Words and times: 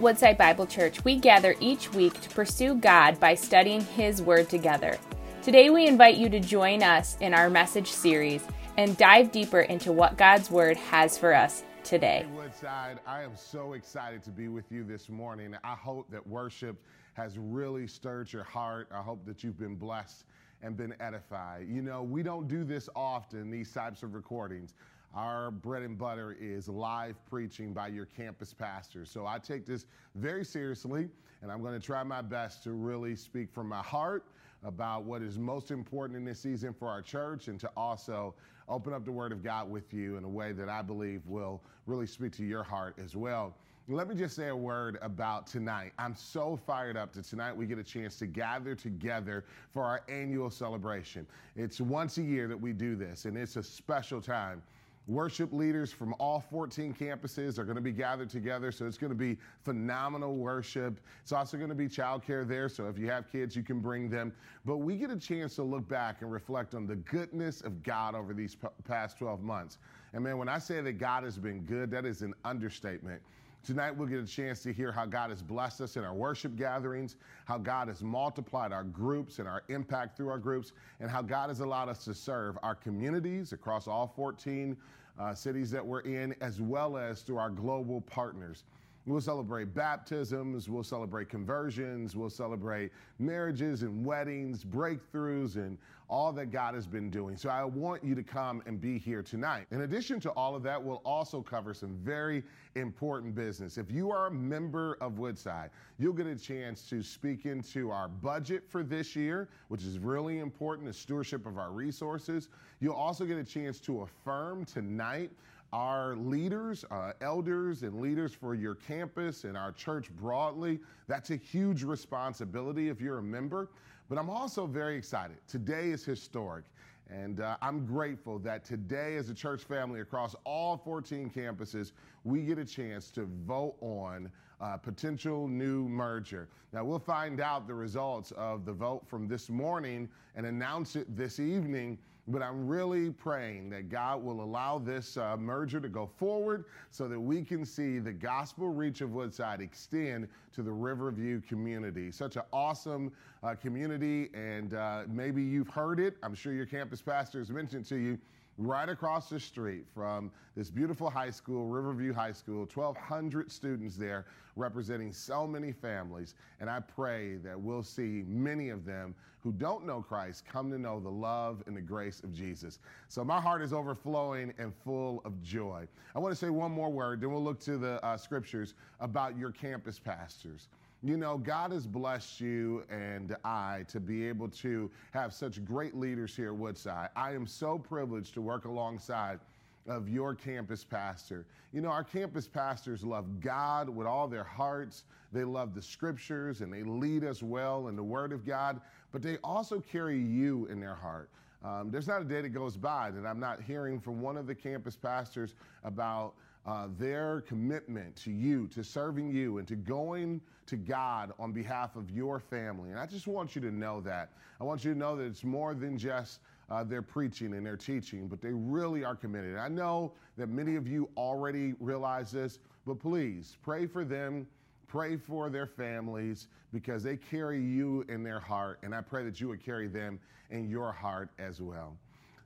Woodside 0.00 0.38
Bible 0.38 0.66
Church, 0.66 1.04
we 1.04 1.16
gather 1.16 1.54
each 1.60 1.92
week 1.92 2.18
to 2.22 2.30
pursue 2.30 2.74
God 2.74 3.20
by 3.20 3.34
studying 3.34 3.82
His 3.82 4.22
Word 4.22 4.48
together. 4.48 4.98
Today, 5.42 5.68
we 5.68 5.86
invite 5.86 6.16
you 6.16 6.30
to 6.30 6.40
join 6.40 6.82
us 6.82 7.18
in 7.20 7.34
our 7.34 7.50
message 7.50 7.88
series 7.88 8.42
and 8.78 8.96
dive 8.96 9.30
deeper 9.30 9.60
into 9.60 9.92
what 9.92 10.16
God's 10.16 10.50
Word 10.50 10.78
has 10.78 11.18
for 11.18 11.34
us 11.34 11.64
today. 11.84 12.24
Hey, 12.26 12.34
Woodside, 12.34 13.00
I 13.06 13.22
am 13.22 13.36
so 13.36 13.74
excited 13.74 14.22
to 14.22 14.30
be 14.30 14.48
with 14.48 14.72
you 14.72 14.84
this 14.84 15.10
morning. 15.10 15.54
I 15.62 15.74
hope 15.74 16.10
that 16.10 16.26
worship 16.26 16.82
has 17.12 17.36
really 17.36 17.86
stirred 17.86 18.32
your 18.32 18.44
heart. 18.44 18.88
I 18.94 19.02
hope 19.02 19.26
that 19.26 19.44
you've 19.44 19.58
been 19.58 19.76
blessed 19.76 20.24
and 20.62 20.76
been 20.78 20.94
edified. 21.00 21.66
You 21.68 21.82
know, 21.82 22.02
we 22.02 22.22
don't 22.22 22.48
do 22.48 22.64
this 22.64 22.88
often, 22.96 23.50
these 23.50 23.70
types 23.70 24.02
of 24.02 24.14
recordings. 24.14 24.74
Our 25.14 25.50
bread 25.50 25.82
and 25.82 25.98
butter 25.98 26.36
is 26.40 26.68
live 26.68 27.16
preaching 27.28 27.72
by 27.72 27.88
your 27.88 28.06
campus 28.06 28.52
pastor. 28.54 29.04
So 29.04 29.26
I 29.26 29.38
take 29.38 29.66
this 29.66 29.86
very 30.14 30.44
seriously, 30.44 31.08
and 31.42 31.50
I'm 31.50 31.62
going 31.62 31.78
to 31.78 31.84
try 31.84 32.02
my 32.04 32.22
best 32.22 32.62
to 32.64 32.72
really 32.72 33.16
speak 33.16 33.50
from 33.52 33.68
my 33.68 33.82
heart 33.82 34.24
about 34.62 35.04
what 35.04 35.22
is 35.22 35.38
most 35.38 35.70
important 35.70 36.16
in 36.16 36.24
this 36.24 36.38
season 36.38 36.72
for 36.72 36.88
our 36.88 37.02
church 37.02 37.48
and 37.48 37.58
to 37.58 37.70
also 37.76 38.34
open 38.68 38.92
up 38.92 39.04
the 39.04 39.10
Word 39.10 39.32
of 39.32 39.42
God 39.42 39.68
with 39.68 39.92
you 39.92 40.16
in 40.16 40.22
a 40.22 40.28
way 40.28 40.52
that 40.52 40.68
I 40.68 40.82
believe 40.82 41.26
will 41.26 41.60
really 41.86 42.06
speak 42.06 42.32
to 42.36 42.44
your 42.44 42.62
heart 42.62 42.94
as 43.02 43.16
well. 43.16 43.56
Let 43.88 44.08
me 44.08 44.14
just 44.14 44.36
say 44.36 44.48
a 44.48 44.56
word 44.56 44.98
about 45.02 45.48
tonight. 45.48 45.92
I'm 45.98 46.14
so 46.14 46.56
fired 46.64 46.96
up 46.96 47.12
that 47.14 47.24
tonight 47.24 47.56
we 47.56 47.66
get 47.66 47.78
a 47.78 47.82
chance 47.82 48.16
to 48.20 48.26
gather 48.26 48.76
together 48.76 49.44
for 49.72 49.82
our 49.82 50.02
annual 50.08 50.48
celebration. 50.48 51.26
It's 51.56 51.80
once 51.80 52.18
a 52.18 52.22
year 52.22 52.46
that 52.46 52.60
we 52.60 52.72
do 52.72 52.94
this, 52.94 53.24
and 53.24 53.36
it's 53.36 53.56
a 53.56 53.62
special 53.64 54.20
time. 54.20 54.62
Worship 55.10 55.52
leaders 55.52 55.92
from 55.92 56.14
all 56.20 56.38
14 56.38 56.94
campuses 56.94 57.58
are 57.58 57.64
going 57.64 57.74
to 57.74 57.82
be 57.82 57.90
gathered 57.90 58.30
together, 58.30 58.70
so 58.70 58.86
it's 58.86 58.96
going 58.96 59.10
to 59.10 59.16
be 59.16 59.38
phenomenal 59.64 60.36
worship. 60.36 61.00
It's 61.20 61.32
also 61.32 61.56
going 61.56 61.68
to 61.68 61.74
be 61.74 61.88
childcare 61.88 62.46
there, 62.46 62.68
so 62.68 62.86
if 62.86 62.96
you 62.96 63.10
have 63.10 63.28
kids, 63.28 63.56
you 63.56 63.64
can 63.64 63.80
bring 63.80 64.08
them. 64.08 64.32
But 64.64 64.76
we 64.76 64.94
get 64.94 65.10
a 65.10 65.18
chance 65.18 65.56
to 65.56 65.64
look 65.64 65.88
back 65.88 66.22
and 66.22 66.30
reflect 66.30 66.76
on 66.76 66.86
the 66.86 66.94
goodness 66.94 67.60
of 67.60 67.82
God 67.82 68.14
over 68.14 68.32
these 68.32 68.56
past 68.86 69.18
12 69.18 69.42
months. 69.42 69.78
And 70.12 70.22
man, 70.22 70.38
when 70.38 70.48
I 70.48 70.60
say 70.60 70.80
that 70.80 70.92
God 70.92 71.24
has 71.24 71.36
been 71.36 71.62
good, 71.62 71.90
that 71.90 72.04
is 72.04 72.22
an 72.22 72.32
understatement. 72.44 73.20
Tonight, 73.64 73.90
we'll 73.90 74.08
get 74.08 74.20
a 74.20 74.26
chance 74.26 74.62
to 74.62 74.72
hear 74.72 74.90
how 74.92 75.04
God 75.04 75.30
has 75.30 75.42
blessed 75.42 75.80
us 75.82 75.96
in 75.96 76.04
our 76.04 76.14
worship 76.14 76.56
gatherings, 76.56 77.16
how 77.44 77.58
God 77.58 77.88
has 77.88 78.00
multiplied 78.00 78.72
our 78.72 78.84
groups 78.84 79.38
and 79.38 79.46
our 79.46 79.64
impact 79.68 80.16
through 80.16 80.28
our 80.28 80.38
groups, 80.38 80.72
and 81.00 81.10
how 81.10 81.20
God 81.20 81.50
has 81.50 81.60
allowed 81.60 81.88
us 81.88 82.04
to 82.04 82.14
serve 82.14 82.56
our 82.62 82.74
communities 82.74 83.52
across 83.52 83.86
all 83.86 84.06
14 84.16 84.74
uh, 84.74 84.76
Uh, 85.20 85.34
cities 85.34 85.70
that 85.70 85.84
we're 85.84 86.00
in, 86.00 86.34
as 86.40 86.62
well 86.62 86.96
as 86.96 87.20
through 87.20 87.36
our 87.36 87.50
global 87.50 88.00
partners. 88.00 88.64
We'll 89.06 89.20
celebrate 89.20 89.74
baptisms, 89.74 90.68
we'll 90.68 90.84
celebrate 90.84 91.30
conversions, 91.30 92.14
we'll 92.14 92.28
celebrate 92.30 92.92
marriages 93.18 93.82
and 93.82 94.04
weddings, 94.04 94.62
breakthroughs, 94.64 95.56
and 95.56 95.78
all 96.10 96.32
that 96.32 96.46
God 96.46 96.74
has 96.74 96.86
been 96.86 97.08
doing. 97.08 97.36
So 97.36 97.48
I 97.48 97.64
want 97.64 98.04
you 98.04 98.14
to 98.14 98.22
come 98.22 98.62
and 98.66 98.80
be 98.80 98.98
here 98.98 99.22
tonight. 99.22 99.66
In 99.70 99.82
addition 99.82 100.20
to 100.20 100.30
all 100.30 100.54
of 100.54 100.62
that, 100.64 100.82
we'll 100.82 101.02
also 101.04 101.40
cover 101.40 101.72
some 101.72 101.96
very 102.02 102.42
important 102.74 103.34
business. 103.34 103.78
If 103.78 103.90
you 103.90 104.10
are 104.10 104.26
a 104.26 104.30
member 104.30 104.98
of 105.00 105.18
Woodside, 105.18 105.70
you'll 105.98 106.12
get 106.12 106.26
a 106.26 106.36
chance 106.36 106.82
to 106.90 107.02
speak 107.02 107.46
into 107.46 107.90
our 107.90 108.08
budget 108.08 108.64
for 108.68 108.82
this 108.82 109.16
year, 109.16 109.48
which 109.68 109.84
is 109.84 109.98
really 109.98 110.40
important, 110.40 110.86
the 110.86 110.92
stewardship 110.92 111.46
of 111.46 111.58
our 111.58 111.70
resources. 111.70 112.48
You'll 112.80 112.94
also 112.94 113.24
get 113.24 113.38
a 113.38 113.44
chance 113.44 113.78
to 113.80 114.02
affirm 114.02 114.64
tonight 114.64 115.30
our 115.72 116.16
leaders, 116.16 116.84
uh, 116.90 117.12
elders, 117.20 117.82
and 117.82 118.00
leaders 118.00 118.34
for 118.34 118.54
your 118.54 118.74
campus 118.74 119.44
and 119.44 119.56
our 119.56 119.72
church 119.72 120.10
broadly. 120.10 120.80
That's 121.06 121.30
a 121.30 121.36
huge 121.36 121.82
responsibility 121.82 122.88
if 122.88 123.00
you're 123.00 123.18
a 123.18 123.22
member. 123.22 123.70
But 124.08 124.18
I'm 124.18 124.28
also 124.28 124.66
very 124.66 124.96
excited. 124.96 125.36
Today 125.46 125.90
is 125.90 126.04
historic. 126.04 126.64
And 127.08 127.40
uh, 127.40 127.56
I'm 127.60 127.86
grateful 127.86 128.38
that 128.40 128.64
today, 128.64 129.16
as 129.16 129.30
a 129.30 129.34
church 129.34 129.64
family 129.64 130.00
across 130.00 130.36
all 130.44 130.76
14 130.76 131.30
campuses, 131.30 131.92
we 132.24 132.42
get 132.42 132.58
a 132.58 132.64
chance 132.64 133.10
to 133.12 133.28
vote 133.46 133.74
on 133.80 134.30
a 134.60 134.78
potential 134.78 135.48
new 135.48 135.88
merger. 135.88 136.48
Now, 136.72 136.84
we'll 136.84 136.98
find 136.98 137.40
out 137.40 137.66
the 137.66 137.74
results 137.74 138.30
of 138.32 138.64
the 138.64 138.72
vote 138.72 139.06
from 139.06 139.26
this 139.26 139.48
morning 139.48 140.08
and 140.36 140.46
announce 140.46 140.96
it 140.96 141.16
this 141.16 141.40
evening. 141.40 141.98
But 142.28 142.42
I'm 142.42 142.68
really 142.68 143.10
praying 143.10 143.70
that 143.70 143.88
God 143.88 144.22
will 144.22 144.42
allow 144.42 144.78
this 144.78 145.16
uh, 145.16 145.36
merger 145.36 145.80
to 145.80 145.88
go 145.88 146.06
forward 146.06 146.66
so 146.90 147.08
that 147.08 147.18
we 147.18 147.42
can 147.42 147.64
see 147.64 147.98
the 147.98 148.12
gospel 148.12 148.68
reach 148.68 149.00
of 149.00 149.12
Woodside 149.12 149.60
extend 149.60 150.28
to 150.52 150.62
the 150.62 150.70
Riverview 150.70 151.40
community. 151.40 152.12
Such 152.12 152.36
an 152.36 152.42
awesome 152.52 153.10
uh, 153.42 153.54
community, 153.54 154.28
and 154.32 154.74
uh, 154.74 155.04
maybe 155.08 155.42
you've 155.42 155.70
heard 155.70 155.98
it. 155.98 156.18
I'm 156.22 156.34
sure 156.34 156.52
your 156.52 156.66
campus 156.66 157.02
pastor 157.02 157.38
has 157.38 157.50
mentioned 157.50 157.86
to 157.86 157.96
you 157.96 158.18
right 158.60 158.90
across 158.90 159.30
the 159.30 159.40
street 159.40 159.86
from 159.94 160.30
this 160.54 160.70
beautiful 160.70 161.08
high 161.08 161.30
school, 161.30 161.66
Riverview 161.66 162.12
High 162.12 162.32
School, 162.32 162.68
1,200 162.72 163.50
students 163.50 163.96
there 163.96 164.26
representing 164.54 165.12
so 165.12 165.46
many 165.46 165.72
families. 165.72 166.34
And 166.60 166.68
I 166.68 166.80
pray 166.80 167.36
that 167.36 167.58
we'll 167.58 167.82
see 167.82 168.22
many 168.26 168.68
of 168.68 168.84
them 168.84 169.14
who 169.42 169.52
don't 169.52 169.86
know 169.86 170.02
Christ 170.02 170.44
come 170.46 170.70
to 170.70 170.78
know 170.78 171.00
the 171.00 171.08
love 171.08 171.62
and 171.66 171.74
the 171.74 171.80
grace 171.80 172.20
of 172.22 172.34
Jesus. 172.34 172.78
So 173.08 173.24
my 173.24 173.40
heart 173.40 173.62
is 173.62 173.72
overflowing 173.72 174.52
and 174.58 174.74
full 174.84 175.22
of 175.24 175.42
joy. 175.42 175.88
I 176.14 176.18
want 176.18 176.32
to 176.32 176.36
say 176.36 176.50
one 176.50 176.70
more 176.70 176.90
word, 176.90 177.22
then 177.22 177.32
we'll 177.32 177.42
look 177.42 177.60
to 177.60 177.78
the 177.78 178.04
uh, 178.04 178.18
scriptures 178.18 178.74
about 179.00 179.38
your 179.38 179.50
campus 179.50 179.98
pastors. 179.98 180.68
You 181.02 181.16
know, 181.16 181.38
God 181.38 181.72
has 181.72 181.86
blessed 181.86 182.40
you 182.40 182.84
and 182.90 183.34
I 183.42 183.84
to 183.88 183.98
be 183.98 184.28
able 184.28 184.48
to 184.48 184.90
have 185.12 185.32
such 185.32 185.64
great 185.64 185.96
leaders 185.96 186.36
here 186.36 186.48
at 186.48 186.56
Woodside. 186.56 187.08
I 187.16 187.32
am 187.32 187.46
so 187.46 187.78
privileged 187.78 188.34
to 188.34 188.42
work 188.42 188.66
alongside 188.66 189.40
of 189.88 190.10
your 190.10 190.34
campus 190.34 190.84
pastor. 190.84 191.46
You 191.72 191.80
know, 191.80 191.88
our 191.88 192.04
campus 192.04 192.46
pastors 192.46 193.02
love 193.02 193.40
God 193.40 193.88
with 193.88 194.06
all 194.06 194.28
their 194.28 194.44
hearts. 194.44 195.04
They 195.32 195.44
love 195.44 195.74
the 195.74 195.80
scriptures 195.80 196.60
and 196.60 196.70
they 196.70 196.82
lead 196.82 197.24
us 197.24 197.42
well 197.42 197.88
in 197.88 197.96
the 197.96 198.04
Word 198.04 198.30
of 198.32 198.44
God, 198.44 198.78
but 199.10 199.22
they 199.22 199.38
also 199.42 199.80
carry 199.80 200.18
you 200.18 200.66
in 200.66 200.80
their 200.80 200.94
heart. 200.94 201.30
Um, 201.64 201.90
there's 201.90 202.08
not 202.08 202.20
a 202.20 202.24
day 202.24 202.42
that 202.42 202.50
goes 202.50 202.76
by 202.76 203.10
that 203.10 203.26
I'm 203.26 203.40
not 203.40 203.62
hearing 203.62 204.00
from 204.00 204.20
one 204.20 204.36
of 204.36 204.46
the 204.46 204.54
campus 204.54 204.96
pastors 204.96 205.54
about 205.82 206.34
uh, 206.66 206.88
their 206.98 207.40
commitment 207.42 208.14
to 208.16 208.30
you, 208.30 208.66
to 208.68 208.84
serving 208.84 209.30
you, 209.30 209.58
and 209.58 209.66
to 209.68 209.76
going 209.76 210.40
to 210.66 210.76
God 210.76 211.32
on 211.38 211.52
behalf 211.52 211.96
of 211.96 212.10
your 212.10 212.38
family. 212.38 212.90
And 212.90 212.98
I 212.98 213.06
just 213.06 213.26
want 213.26 213.54
you 213.54 213.60
to 213.62 213.70
know 213.70 214.00
that. 214.02 214.30
I 214.60 214.64
want 214.64 214.84
you 214.84 214.92
to 214.92 214.98
know 214.98 215.16
that 215.16 215.24
it's 215.24 215.42
more 215.42 215.74
than 215.74 215.98
just 215.98 216.40
uh, 216.70 216.84
their 216.84 217.02
preaching 217.02 217.54
and 217.54 217.66
their 217.66 217.76
teaching, 217.76 218.28
but 218.28 218.40
they 218.40 218.52
really 218.52 219.04
are 219.04 219.16
committed. 219.16 219.56
I 219.56 219.68
know 219.68 220.12
that 220.36 220.48
many 220.48 220.76
of 220.76 220.86
you 220.86 221.08
already 221.16 221.74
realize 221.80 222.30
this, 222.30 222.58
but 222.86 223.00
please 223.00 223.56
pray 223.62 223.86
for 223.86 224.04
them. 224.04 224.46
Pray 224.86 225.16
for 225.16 225.50
their 225.50 225.66
families 225.66 226.48
because 226.72 227.02
they 227.02 227.16
carry 227.16 227.62
you 227.62 228.04
in 228.08 228.22
their 228.22 228.40
heart, 228.40 228.80
and 228.82 228.94
I 228.94 229.00
pray 229.00 229.24
that 229.24 229.40
you 229.40 229.48
would 229.48 229.64
carry 229.64 229.86
them 229.86 230.18
in 230.50 230.68
your 230.68 230.92
heart 230.92 231.30
as 231.38 231.60
well. 231.60 231.96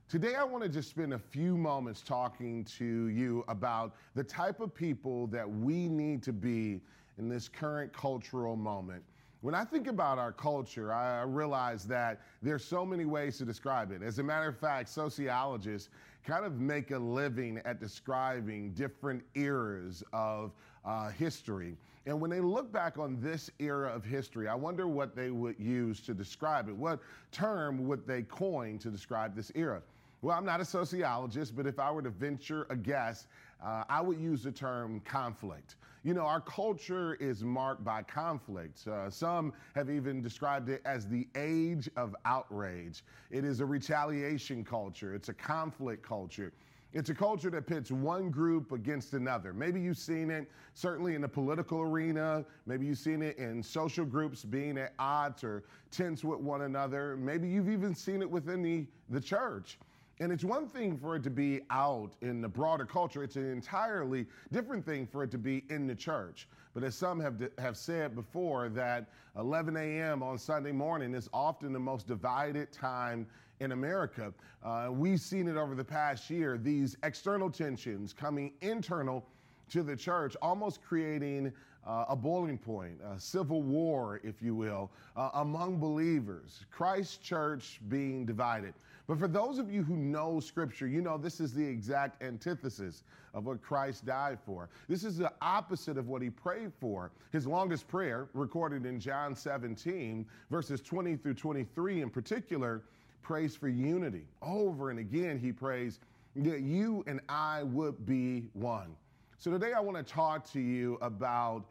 Today, 0.07 0.35
I 0.35 0.43
want 0.43 0.61
to 0.61 0.69
just 0.69 0.91
spend 0.91 1.15
a 1.15 1.19
few 1.19 1.57
moments 1.57 2.01
talking 2.01 2.63
to 2.77 3.07
you 3.07 3.43
about 3.47 3.95
the 4.13 4.23
type 4.23 4.59
of 4.59 4.71
people 4.71 5.25
that 5.27 5.49
we 5.49 5.89
need 5.89 6.21
to 6.23 6.31
be 6.31 6.79
in 7.17 7.27
this 7.27 7.49
current 7.49 7.91
cultural 7.91 8.55
moment. 8.55 9.01
When 9.41 9.55
I 9.55 9.65
think 9.65 9.87
about 9.87 10.19
our 10.19 10.31
culture, 10.31 10.93
I 10.93 11.23
realize 11.23 11.85
that 11.85 12.21
there's 12.43 12.63
so 12.63 12.85
many 12.85 13.05
ways 13.05 13.39
to 13.39 13.45
describe 13.45 13.91
it. 13.91 14.03
As 14.03 14.19
a 14.19 14.23
matter 14.23 14.47
of 14.47 14.59
fact, 14.59 14.89
sociologists 14.89 15.89
kind 16.23 16.45
of 16.45 16.59
make 16.59 16.91
a 16.91 16.99
living 16.99 17.59
at 17.65 17.79
describing 17.79 18.73
different 18.73 19.23
eras 19.33 20.03
of 20.13 20.51
uh, 20.85 21.09
history. 21.09 21.77
And 22.05 22.21
when 22.21 22.29
they 22.29 22.41
look 22.41 22.71
back 22.71 22.99
on 22.99 23.19
this 23.19 23.49
era 23.57 23.89
of 23.89 24.05
history, 24.05 24.47
I 24.47 24.53
wonder 24.53 24.87
what 24.87 25.15
they 25.15 25.31
would 25.31 25.59
use 25.59 25.99
to 26.01 26.13
describe 26.13 26.69
it. 26.69 26.75
What 26.75 26.99
term 27.31 27.87
would 27.87 28.05
they 28.05 28.21
coin 28.21 28.77
to 28.79 28.91
describe 28.91 29.35
this 29.35 29.51
era? 29.55 29.81
Well, 30.25 30.35
I'm 30.35 30.43
not 30.43 30.59
a 30.59 30.65
sociologist, 30.65 31.55
but 31.55 31.67
if 31.67 31.77
I 31.77 31.91
were 31.91 32.01
to 32.01 32.09
venture 32.09 32.65
a 32.71 32.75
guess, 32.75 33.27
uh, 33.63 33.83
I 33.87 34.01
would 34.01 34.19
use 34.19 34.41
the 34.41 34.51
term 34.51 34.99
conflict. 35.01 35.75
You 36.03 36.15
know, 36.15 36.23
our 36.23 36.41
culture 36.41 37.13
is 37.19 37.43
marked 37.43 37.83
by 37.83 38.01
conflict. 38.01 38.87
Uh, 38.87 39.07
some 39.11 39.53
have 39.75 39.91
even 39.91 40.23
described 40.23 40.67
it 40.69 40.81
as 40.83 41.07
the 41.07 41.27
age 41.35 41.91
of 41.95 42.15
outrage. 42.25 43.03
It 43.29 43.45
is 43.45 43.59
a 43.59 43.67
retaliation 43.67 44.65
culture, 44.65 45.13
it's 45.13 45.29
a 45.29 45.33
conflict 45.33 46.01
culture. 46.01 46.53
It's 46.91 47.11
a 47.11 47.13
culture 47.13 47.51
that 47.51 47.67
pits 47.67 47.91
one 47.91 48.31
group 48.31 48.71
against 48.71 49.13
another. 49.13 49.53
Maybe 49.53 49.79
you've 49.79 49.97
seen 49.97 50.31
it 50.31 50.49
certainly 50.73 51.13
in 51.13 51.21
the 51.21 51.27
political 51.27 51.81
arena. 51.81 52.45
Maybe 52.65 52.87
you've 52.87 52.97
seen 52.97 53.21
it 53.21 53.37
in 53.37 53.61
social 53.61 54.05
groups 54.05 54.43
being 54.43 54.79
at 54.79 54.93
odds 54.97 55.43
or 55.43 55.65
tense 55.91 56.23
with 56.23 56.39
one 56.39 56.61
another. 56.61 57.15
Maybe 57.15 57.47
you've 57.47 57.69
even 57.69 57.93
seen 57.93 58.23
it 58.23 58.31
within 58.31 58.63
the, 58.63 58.87
the 59.09 59.21
church. 59.21 59.77
And 60.19 60.31
it's 60.31 60.45
one 60.45 60.67
thing 60.67 60.97
for 60.97 61.17
it 61.17 61.23
to 61.23 61.29
be 61.29 61.61
out 61.69 62.11
in 62.21 62.41
the 62.41 62.47
broader 62.47 62.85
culture. 62.85 63.21
It's 63.21 63.35
an 63.35 63.51
entirely 63.51 64.25
different 64.51 64.85
thing 64.85 65.05
for 65.05 65.23
it 65.23 65.31
to 65.31 65.37
be 65.37 65.65
in 65.69 65.87
the 65.87 65.95
church. 65.95 66.47
But 66.73 66.83
as 66.83 66.95
some 66.95 67.19
have, 67.19 67.41
have 67.57 67.75
said 67.75 68.15
before, 68.15 68.69
that 68.69 69.07
11 69.37 69.75
a.m. 69.75 70.23
on 70.23 70.37
Sunday 70.37 70.71
morning 70.71 71.13
is 71.13 71.29
often 71.33 71.73
the 71.73 71.79
most 71.79 72.07
divided 72.07 72.71
time 72.71 73.27
in 73.59 73.73
America. 73.73 74.33
Uh, 74.63 74.89
we've 74.91 75.19
seen 75.19 75.47
it 75.47 75.57
over 75.57 75.75
the 75.75 75.83
past 75.83 76.29
year, 76.29 76.57
these 76.57 76.95
external 77.03 77.49
tensions 77.49 78.13
coming 78.13 78.53
internal 78.61 79.25
to 79.69 79.83
the 79.83 79.95
church, 79.95 80.35
almost 80.41 80.81
creating 80.81 81.51
uh, 81.85 82.05
a 82.09 82.15
boiling 82.15 82.57
point, 82.57 82.99
a 83.13 83.19
civil 83.19 83.61
war, 83.61 84.19
if 84.23 84.41
you 84.41 84.55
will, 84.55 84.91
uh, 85.15 85.29
among 85.35 85.77
believers. 85.77 86.65
Christ 86.71 87.21
church 87.21 87.79
being 87.89 88.25
divided. 88.25 88.73
But 89.07 89.19
for 89.19 89.27
those 89.27 89.59
of 89.59 89.71
you 89.71 89.83
who 89.83 89.95
know 89.95 90.39
Scripture, 90.39 90.87
you 90.87 91.01
know 91.01 91.17
this 91.17 91.39
is 91.39 91.53
the 91.53 91.65
exact 91.65 92.23
antithesis 92.23 93.03
of 93.33 93.45
what 93.45 93.61
Christ 93.61 94.05
died 94.05 94.39
for. 94.45 94.69
This 94.89 95.03
is 95.03 95.17
the 95.17 95.31
opposite 95.41 95.97
of 95.97 96.07
what 96.07 96.21
he 96.21 96.29
prayed 96.29 96.71
for. 96.79 97.11
His 97.31 97.45
longest 97.45 97.87
prayer, 97.87 98.29
recorded 98.33 98.85
in 98.85 98.99
John 98.99 99.35
17, 99.35 100.25
verses 100.49 100.81
20 100.81 101.17
through 101.17 101.35
23 101.35 102.01
in 102.01 102.09
particular, 102.09 102.81
prays 103.21 103.55
for 103.55 103.67
unity. 103.67 104.25
Over 104.41 104.89
and 104.89 104.99
again, 104.99 105.37
he 105.37 105.51
prays 105.51 105.99
that 106.35 106.61
you 106.61 107.03
and 107.07 107.21
I 107.29 107.63
would 107.63 108.05
be 108.05 108.45
one. 108.53 108.95
So 109.37 109.51
today 109.51 109.73
I 109.73 109.79
want 109.79 109.97
to 109.97 110.03
talk 110.03 110.51
to 110.53 110.59
you 110.59 110.97
about 111.01 111.65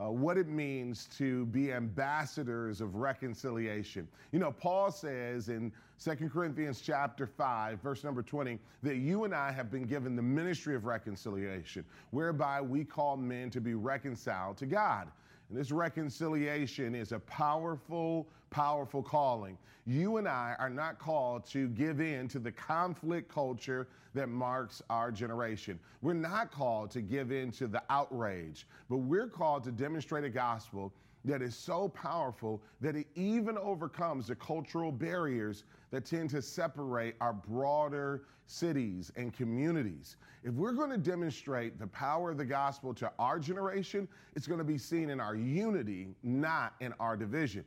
uh, 0.00 0.10
what 0.10 0.38
it 0.38 0.48
means 0.48 1.06
to 1.18 1.46
be 1.46 1.72
ambassadors 1.72 2.80
of 2.80 2.94
reconciliation. 2.94 4.08
You 4.32 4.38
know, 4.38 4.50
Paul 4.50 4.90
says 4.90 5.48
in 5.48 5.72
2 6.02 6.30
Corinthians 6.30 6.80
chapter 6.80 7.26
5, 7.26 7.80
verse 7.80 8.02
number 8.02 8.22
20, 8.22 8.58
that 8.82 8.96
you 8.96 9.24
and 9.24 9.34
I 9.34 9.52
have 9.52 9.70
been 9.70 9.84
given 9.84 10.16
the 10.16 10.22
ministry 10.22 10.74
of 10.74 10.86
reconciliation, 10.86 11.84
whereby 12.12 12.62
we 12.62 12.84
call 12.84 13.16
men 13.16 13.50
to 13.50 13.60
be 13.60 13.74
reconciled 13.74 14.56
to 14.58 14.66
God. 14.66 15.08
And 15.50 15.58
this 15.58 15.70
reconciliation 15.70 16.94
is 16.94 17.12
a 17.12 17.18
powerful, 17.18 18.26
powerful 18.50 19.02
calling. 19.02 19.56
You 19.86 20.18
and 20.18 20.28
I 20.28 20.54
are 20.58 20.70
not 20.70 20.98
called 20.98 21.46
to 21.46 21.68
give 21.68 22.00
in 22.00 22.28
to 22.28 22.38
the 22.38 22.52
conflict 22.52 23.32
culture 23.32 23.88
that 24.14 24.28
marks 24.28 24.82
our 24.90 25.10
generation. 25.10 25.78
We're 26.02 26.14
not 26.14 26.50
called 26.50 26.90
to 26.92 27.00
give 27.00 27.32
in 27.32 27.50
to 27.52 27.66
the 27.66 27.82
outrage, 27.90 28.66
but 28.88 28.98
we're 28.98 29.28
called 29.28 29.64
to 29.64 29.72
demonstrate 29.72 30.24
a 30.24 30.30
gospel 30.30 30.92
that 31.24 31.42
is 31.42 31.54
so 31.54 31.88
powerful 31.88 32.62
that 32.80 32.96
it 32.96 33.06
even 33.14 33.58
overcomes 33.58 34.28
the 34.28 34.34
cultural 34.34 34.90
barriers 34.90 35.64
that 35.90 36.04
tend 36.04 36.30
to 36.30 36.40
separate 36.40 37.14
our 37.20 37.32
broader 37.32 38.22
cities 38.46 39.12
and 39.16 39.32
communities. 39.32 40.16
If 40.42 40.54
we're 40.54 40.72
going 40.72 40.90
to 40.90 40.98
demonstrate 40.98 41.78
the 41.78 41.86
power 41.86 42.30
of 42.30 42.38
the 42.38 42.44
gospel 42.44 42.94
to 42.94 43.12
our 43.18 43.38
generation, 43.38 44.08
it's 44.34 44.46
going 44.46 44.58
to 44.58 44.64
be 44.64 44.78
seen 44.78 45.10
in 45.10 45.20
our 45.20 45.36
unity, 45.36 46.08
not 46.22 46.74
in 46.80 46.94
our 46.98 47.16
division. 47.16 47.64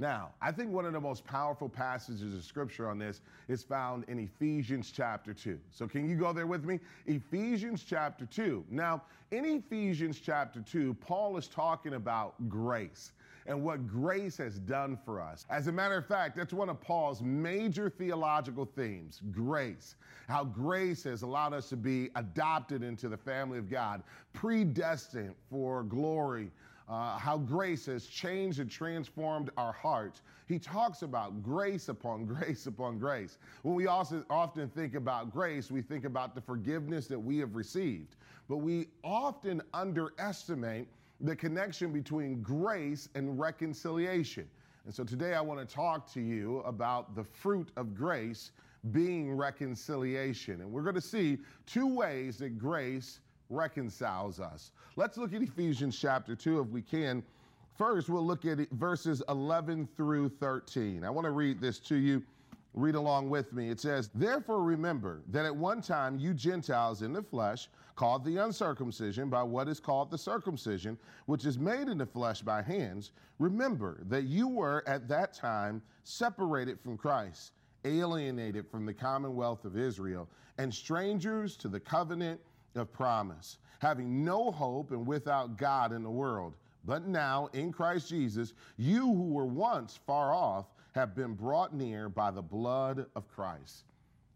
Now, 0.00 0.30
I 0.40 0.50
think 0.50 0.72
one 0.72 0.86
of 0.86 0.94
the 0.94 1.00
most 1.00 1.26
powerful 1.26 1.68
passages 1.68 2.34
of 2.34 2.42
scripture 2.42 2.88
on 2.88 2.98
this 2.98 3.20
is 3.48 3.62
found 3.62 4.04
in 4.08 4.18
Ephesians 4.18 4.90
chapter 4.90 5.34
2. 5.34 5.58
So, 5.70 5.86
can 5.86 6.08
you 6.08 6.16
go 6.16 6.32
there 6.32 6.46
with 6.46 6.64
me? 6.64 6.80
Ephesians 7.04 7.84
chapter 7.86 8.24
2. 8.24 8.64
Now, 8.70 9.02
in 9.30 9.44
Ephesians 9.44 10.18
chapter 10.18 10.62
2, 10.62 10.94
Paul 10.94 11.36
is 11.36 11.48
talking 11.48 11.92
about 11.92 12.32
grace 12.48 13.12
and 13.46 13.62
what 13.62 13.86
grace 13.86 14.38
has 14.38 14.58
done 14.58 14.98
for 15.04 15.20
us. 15.20 15.44
As 15.50 15.66
a 15.66 15.72
matter 15.72 15.98
of 15.98 16.06
fact, 16.06 16.34
that's 16.34 16.54
one 16.54 16.70
of 16.70 16.80
Paul's 16.80 17.20
major 17.20 17.90
theological 17.90 18.64
themes 18.64 19.20
grace. 19.32 19.96
How 20.28 20.44
grace 20.44 21.04
has 21.04 21.20
allowed 21.22 21.52
us 21.52 21.68
to 21.68 21.76
be 21.76 22.08
adopted 22.14 22.82
into 22.82 23.10
the 23.10 23.18
family 23.18 23.58
of 23.58 23.68
God, 23.68 24.02
predestined 24.32 25.34
for 25.50 25.82
glory 25.82 26.50
uh, 26.90 27.16
how 27.16 27.38
grace 27.38 27.86
has 27.86 28.06
changed 28.06 28.58
and 28.58 28.68
transformed 28.68 29.50
our 29.56 29.72
hearts. 29.72 30.22
He 30.46 30.58
talks 30.58 31.02
about 31.02 31.40
grace 31.40 31.88
upon 31.88 32.24
grace 32.26 32.66
upon 32.66 32.98
grace. 32.98 33.38
When 33.62 33.76
we 33.76 33.86
also 33.86 34.24
often 34.28 34.68
think 34.68 34.96
about 34.96 35.32
grace, 35.32 35.70
we 35.70 35.82
think 35.82 36.04
about 36.04 36.34
the 36.34 36.40
forgiveness 36.40 37.06
that 37.06 37.18
we 37.18 37.38
have 37.38 37.54
received, 37.54 38.16
but 38.48 38.56
we 38.56 38.88
often 39.04 39.62
underestimate 39.72 40.88
the 41.20 41.36
connection 41.36 41.92
between 41.92 42.42
grace 42.42 43.08
and 43.14 43.38
reconciliation. 43.38 44.48
And 44.84 44.92
so 44.92 45.04
today 45.04 45.34
I 45.34 45.40
want 45.40 45.60
to 45.60 45.72
talk 45.72 46.12
to 46.14 46.20
you 46.20 46.58
about 46.60 47.14
the 47.14 47.22
fruit 47.22 47.70
of 47.76 47.94
grace 47.94 48.50
being 48.90 49.32
reconciliation. 49.32 50.62
And 50.62 50.72
we're 50.72 50.82
going 50.82 50.94
to 50.94 51.00
see 51.00 51.38
two 51.66 51.86
ways 51.86 52.38
that 52.38 52.58
grace 52.58 53.20
reconciles 53.50 54.40
us. 54.40 54.70
Let's 54.96 55.18
look 55.18 55.34
at 55.34 55.42
Ephesians 55.42 55.98
chapter 55.98 56.34
2 56.34 56.60
if 56.60 56.68
we 56.68 56.82
can. 56.82 57.22
First, 57.76 58.08
we'll 58.08 58.26
look 58.26 58.44
at 58.44 58.58
verses 58.72 59.22
11 59.28 59.88
through 59.96 60.28
13. 60.28 61.04
I 61.04 61.10
want 61.10 61.24
to 61.24 61.30
read 61.30 61.60
this 61.60 61.78
to 61.80 61.96
you. 61.96 62.22
Read 62.72 62.94
along 62.94 63.30
with 63.30 63.52
me. 63.52 63.68
It 63.68 63.80
says, 63.80 64.10
Therefore 64.14 64.62
remember 64.62 65.22
that 65.28 65.44
at 65.44 65.54
one 65.54 65.82
time 65.82 66.18
you 66.18 66.32
Gentiles 66.32 67.02
in 67.02 67.12
the 67.12 67.22
flesh, 67.22 67.68
called 68.00 68.24
the 68.24 68.38
uncircumcision 68.38 69.28
by 69.28 69.42
what 69.42 69.68
is 69.68 69.78
called 69.78 70.10
the 70.10 70.16
circumcision, 70.16 70.96
which 71.26 71.44
is 71.44 71.58
made 71.58 71.88
in 71.88 71.98
the 71.98 72.06
flesh 72.06 72.40
by 72.40 72.62
hands, 72.62 73.12
remember 73.38 74.00
that 74.08 74.24
you 74.24 74.48
were 74.48 74.82
at 74.86 75.06
that 75.06 75.34
time 75.34 75.82
separated 76.04 76.80
from 76.80 76.96
Christ, 76.96 77.52
alienated 77.84 78.66
from 78.70 78.86
the 78.86 78.94
commonwealth 78.94 79.66
of 79.66 79.76
Israel, 79.76 80.28
and 80.56 80.72
strangers 80.72 81.56
to 81.58 81.68
the 81.68 81.80
covenant 81.80 82.40
of 82.74 82.92
promise, 82.92 83.58
having 83.80 84.24
no 84.24 84.50
hope 84.50 84.90
and 84.90 85.06
without 85.06 85.56
God 85.56 85.92
in 85.92 86.02
the 86.02 86.10
world. 86.10 86.54
But 86.84 87.06
now, 87.06 87.48
in 87.52 87.72
Christ 87.72 88.08
Jesus, 88.08 88.54
you 88.76 89.00
who 89.00 89.28
were 89.32 89.46
once 89.46 89.98
far 90.06 90.32
off 90.32 90.66
have 90.92 91.14
been 91.14 91.34
brought 91.34 91.74
near 91.74 92.08
by 92.08 92.30
the 92.30 92.42
blood 92.42 93.06
of 93.14 93.28
Christ. 93.28 93.84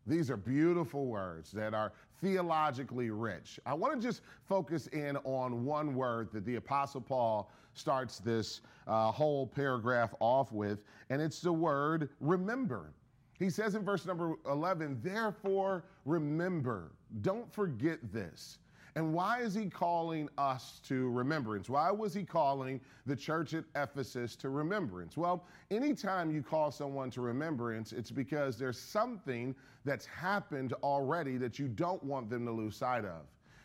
These 0.06 0.30
are 0.30 0.36
beautiful 0.36 1.06
words 1.06 1.50
that 1.52 1.72
are 1.72 1.92
theologically 2.20 3.10
rich. 3.10 3.58
I 3.64 3.74
want 3.74 4.00
to 4.00 4.06
just 4.06 4.22
focus 4.46 4.86
in 4.88 5.16
on 5.24 5.64
one 5.64 5.94
word 5.94 6.28
that 6.32 6.44
the 6.44 6.56
Apostle 6.56 7.00
Paul 7.00 7.50
starts 7.72 8.18
this 8.18 8.60
uh, 8.86 9.10
whole 9.10 9.46
paragraph 9.46 10.14
off 10.20 10.52
with, 10.52 10.84
and 11.10 11.20
it's 11.20 11.40
the 11.40 11.52
word 11.52 12.10
remember. 12.20 12.92
He 13.38 13.50
says 13.50 13.74
in 13.74 13.84
verse 13.84 14.06
number 14.06 14.34
11, 14.48 15.00
therefore 15.02 15.84
remember, 16.04 16.92
don't 17.20 17.52
forget 17.52 17.98
this. 18.12 18.58
And 18.96 19.12
why 19.12 19.40
is 19.40 19.54
he 19.54 19.66
calling 19.66 20.28
us 20.38 20.80
to 20.86 21.10
remembrance? 21.10 21.68
Why 21.68 21.90
was 21.90 22.14
he 22.14 22.22
calling 22.22 22.80
the 23.06 23.16
church 23.16 23.52
at 23.52 23.64
Ephesus 23.74 24.36
to 24.36 24.50
remembrance? 24.50 25.16
Well, 25.16 25.44
anytime 25.72 26.30
you 26.30 26.42
call 26.42 26.70
someone 26.70 27.10
to 27.10 27.20
remembrance, 27.20 27.92
it's 27.92 28.12
because 28.12 28.56
there's 28.56 28.78
something 28.78 29.54
that's 29.84 30.06
happened 30.06 30.74
already 30.84 31.36
that 31.38 31.58
you 31.58 31.66
don't 31.66 32.02
want 32.04 32.30
them 32.30 32.46
to 32.46 32.52
lose 32.52 32.76
sight 32.76 33.04
of. 33.04 33.22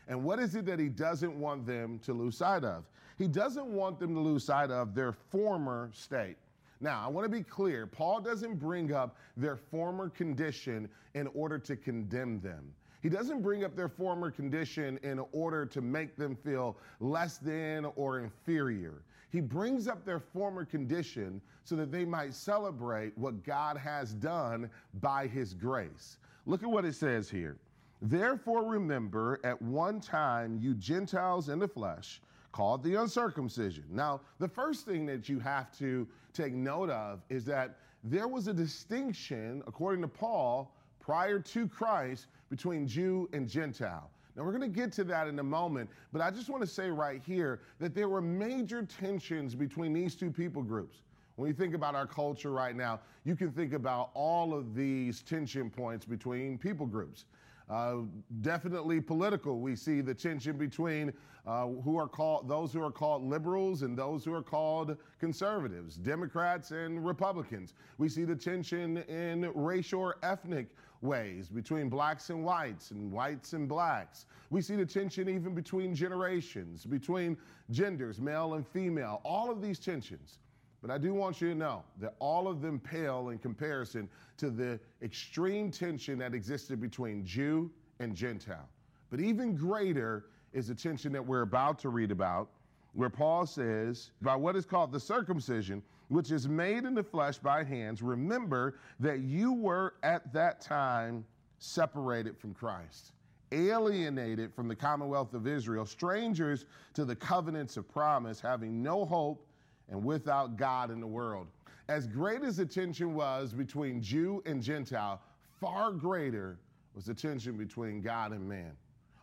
And 0.08 0.24
what 0.24 0.40
is 0.40 0.56
it 0.56 0.66
that 0.66 0.80
he 0.80 0.90
doesn't 0.90 1.40
want 1.40 1.68
them 1.68 2.00
to 2.00 2.14
lose 2.14 2.38
sight 2.38 2.64
of? 2.64 2.86
He 3.20 3.28
doesn't 3.28 3.68
want 3.68 4.00
them 4.00 4.16
to 4.16 4.20
lose 4.20 4.46
sight 4.46 4.72
of 4.72 4.96
their 4.96 5.14
former 5.14 5.92
state. 5.94 6.38
Now, 6.82 7.04
I 7.06 7.08
want 7.10 7.26
to 7.26 7.30
be 7.30 7.44
clear 7.44 7.86
Paul 7.86 8.22
doesn't 8.22 8.56
bring 8.56 8.94
up 8.94 9.18
their 9.38 9.58
former 9.58 10.10
condition 10.10 10.90
in 11.14 11.28
order 11.28 11.60
to 11.60 11.76
condemn 11.76 12.40
them. 12.40 12.74
He 13.02 13.10
doesn't 13.10 13.42
bring 13.42 13.64
up 13.64 13.76
their 13.76 13.88
former 13.88 14.30
condition 14.30 15.00
in 15.04 15.24
order 15.32 15.66
to 15.68 15.82
make 15.82 16.18
them 16.18 16.36
feel 16.36 16.78
less 17.00 17.38
than 17.38 17.86
or 17.96 18.20
inferior. 18.20 19.04
He 19.32 19.42
brings 19.42 19.88
up 19.88 20.06
their 20.06 20.20
former 20.20 20.66
condition 20.66 21.42
so 21.64 21.76
that 21.76 21.92
they 21.92 22.04
might 22.04 22.34
celebrate 22.34 23.18
what 23.18 23.44
God 23.44 23.78
has 23.78 24.14
done 24.14 24.70
by 24.96 25.28
his 25.28 25.54
grace. 25.54 26.18
Look 26.46 26.64
at 26.64 26.70
what 26.70 26.86
it 26.86 26.96
says 26.96 27.30
here. 27.30 27.58
Therefore, 28.02 28.66
remember 28.66 29.40
at 29.44 29.62
one 29.62 30.00
time 30.02 30.58
you 30.60 30.74
Gentiles 30.74 31.50
in 31.50 31.60
the 31.60 31.68
flesh, 31.68 32.22
called 32.52 32.84
the 32.84 32.96
uncircumcision. 32.96 33.86
Now, 33.92 34.22
the 34.40 34.48
first 34.48 34.86
thing 34.86 35.06
that 35.06 35.30
you 35.30 35.40
have 35.40 35.72
to 35.78 36.08
take 36.34 36.54
note 36.54 36.90
of 36.90 37.22
is 37.30 37.46
that 37.46 37.78
there 38.04 38.28
was 38.28 38.48
a 38.48 38.54
distinction, 38.54 39.62
according 39.68 40.02
to 40.02 40.08
Paul, 40.08 40.74
prior 41.00 41.40
to 41.40 41.68
Christ 41.68 42.28
between 42.50 42.88
Jew 42.88 43.30
and 43.34 43.48
Gentile. 43.48 44.10
Now, 44.36 44.44
we're 44.44 44.52
going 44.52 44.72
to 44.72 44.80
get 44.80 44.92
to 44.94 45.04
that 45.06 45.28
in 45.28 45.40
a 45.40 45.44
moment, 45.44 45.90
but 46.14 46.22
I 46.22 46.32
just 46.32 46.50
want 46.50 46.62
to 46.62 46.68
say 46.68 46.90
right 46.90 47.22
here 47.26 47.60
that 47.80 47.94
there 47.94 48.08
were 48.08 48.22
major 48.22 48.84
tensions 48.84 49.56
between 49.56 49.92
these 49.92 50.16
two 50.16 50.32
people 50.32 50.62
groups. 50.62 51.02
When 51.36 51.48
you 51.48 51.54
think 51.54 51.74
about 51.74 51.96
our 51.96 52.08
culture 52.08 52.52
right 52.52 52.76
now, 52.76 53.00
you 53.24 53.36
can 53.36 53.52
think 53.52 53.74
about 53.74 54.12
all 54.14 54.54
of 54.54 54.76
these 54.76 55.22
tension 55.22 55.70
points 55.70 56.06
between 56.06 56.58
people 56.58 56.86
groups. 56.86 57.26
Uh, 57.70 57.98
definitely 58.42 59.00
political. 59.00 59.60
We 59.60 59.76
see 59.76 60.02
the 60.02 60.14
tension 60.14 60.58
between 60.58 61.14
uh, 61.46 61.68
who 61.68 61.98
are 61.98 62.08
called 62.08 62.48
those 62.48 62.74
who 62.74 62.84
are 62.84 62.92
called 62.92 63.24
liberals 63.24 63.84
and 63.84 63.98
those 63.98 64.26
who 64.26 64.34
are 64.34 64.42
called 64.42 64.98
conservatives, 65.20 65.96
Democrats 65.96 66.72
and 66.72 67.06
Republicans. 67.06 67.74
We 67.98 68.10
see 68.10 68.24
the 68.24 68.36
tension 68.36 68.98
in 69.04 69.52
racial 69.54 70.02
or 70.02 70.18
ethnic 70.24 70.68
ways 71.02 71.50
between 71.50 71.90
blacks 71.90 72.30
and 72.30 72.44
whites 72.44 72.92
and 72.92 73.12
whites 73.12 73.54
and 73.54 73.68
blacks. 73.68 74.26
We 74.50 74.62
see 74.62 74.76
the 74.76 74.86
tension 74.86 75.30
even 75.30 75.54
between 75.54 75.96
generations, 75.96 76.86
between 76.86 77.38
genders, 77.72 78.20
male 78.20 78.56
and 78.56 78.68
female, 78.68 79.22
all 79.24 79.50
of 79.50 79.62
these 79.62 79.80
tensions. 79.80 80.40
But 80.82 80.92
I 80.92 80.98
do 80.98 81.14
want 81.14 81.42
you 81.42 81.50
to 81.50 81.56
know 81.56 81.84
that 82.00 82.16
all 82.20 82.48
of 82.48 82.62
them 82.62 82.80
pale 82.80 83.30
in 83.30 83.38
comparison 83.38 84.10
to 84.38 84.50
the 84.50 84.80
extreme 85.02 85.72
tension 85.72 86.18
that 86.20 86.34
existed 86.34 86.80
between 86.80 87.26
Jew 87.26 87.70
and 88.00 88.16
Gentile. 88.16 88.68
But 89.10 89.20
even 89.20 89.56
greater 89.56 90.26
is 90.54 90.68
the 90.68 90.76
tension 90.76 91.12
that 91.12 91.26
we're 91.26 91.42
about 91.42 91.80
to 91.80 91.90
read 91.90 92.12
about, 92.12 92.50
where 92.94 93.10
Paul 93.10 93.46
says, 93.46 94.12
by 94.22 94.36
what 94.36 94.56
is 94.56 94.66
called 94.66 94.92
the 94.92 95.00
circumcision, 95.00 95.82
which 96.08 96.32
is 96.32 96.48
made 96.48 96.86
in 96.86 96.96
the 96.96 97.04
flesh 97.04 97.38
by 97.38 97.64
hands, 97.64 98.02
remember 98.02 98.80
that 99.00 99.20
you 99.20 99.54
were 99.54 99.94
at 100.04 100.34
that 100.34 100.60
time 100.60 101.24
separated 101.60 102.38
from 102.38 102.54
Christ, 102.54 103.12
alienated 103.52 104.54
from 104.54 104.68
the 104.68 104.76
commonwealth 104.76 105.34
of 105.34 105.48
Israel, 105.48 105.86
strangers 105.86 106.66
to 106.94 107.06
the 107.06 107.16
covenants 107.16 107.78
of 107.78 107.88
promise, 107.88 108.42
having 108.42 108.82
no 108.82 109.06
hope 109.06 109.46
and 109.90 110.04
without 110.04 110.58
God 110.58 110.90
in 110.92 111.00
the 111.00 111.08
world. 111.08 111.48
As 111.88 112.08
great 112.08 112.44
as 112.44 112.58
the 112.58 112.66
tension 112.66 113.14
was 113.14 113.54
between 113.54 114.02
Jew 114.02 114.44
and 114.46 114.62
Gentile, 114.62 115.22
far 115.60 115.92
greater 115.92 116.58
was 116.96 117.06
the 117.06 117.14
tension 117.14 117.58
between 117.58 118.02
God 118.02 118.32
and 118.32 118.48
man. 118.48 118.72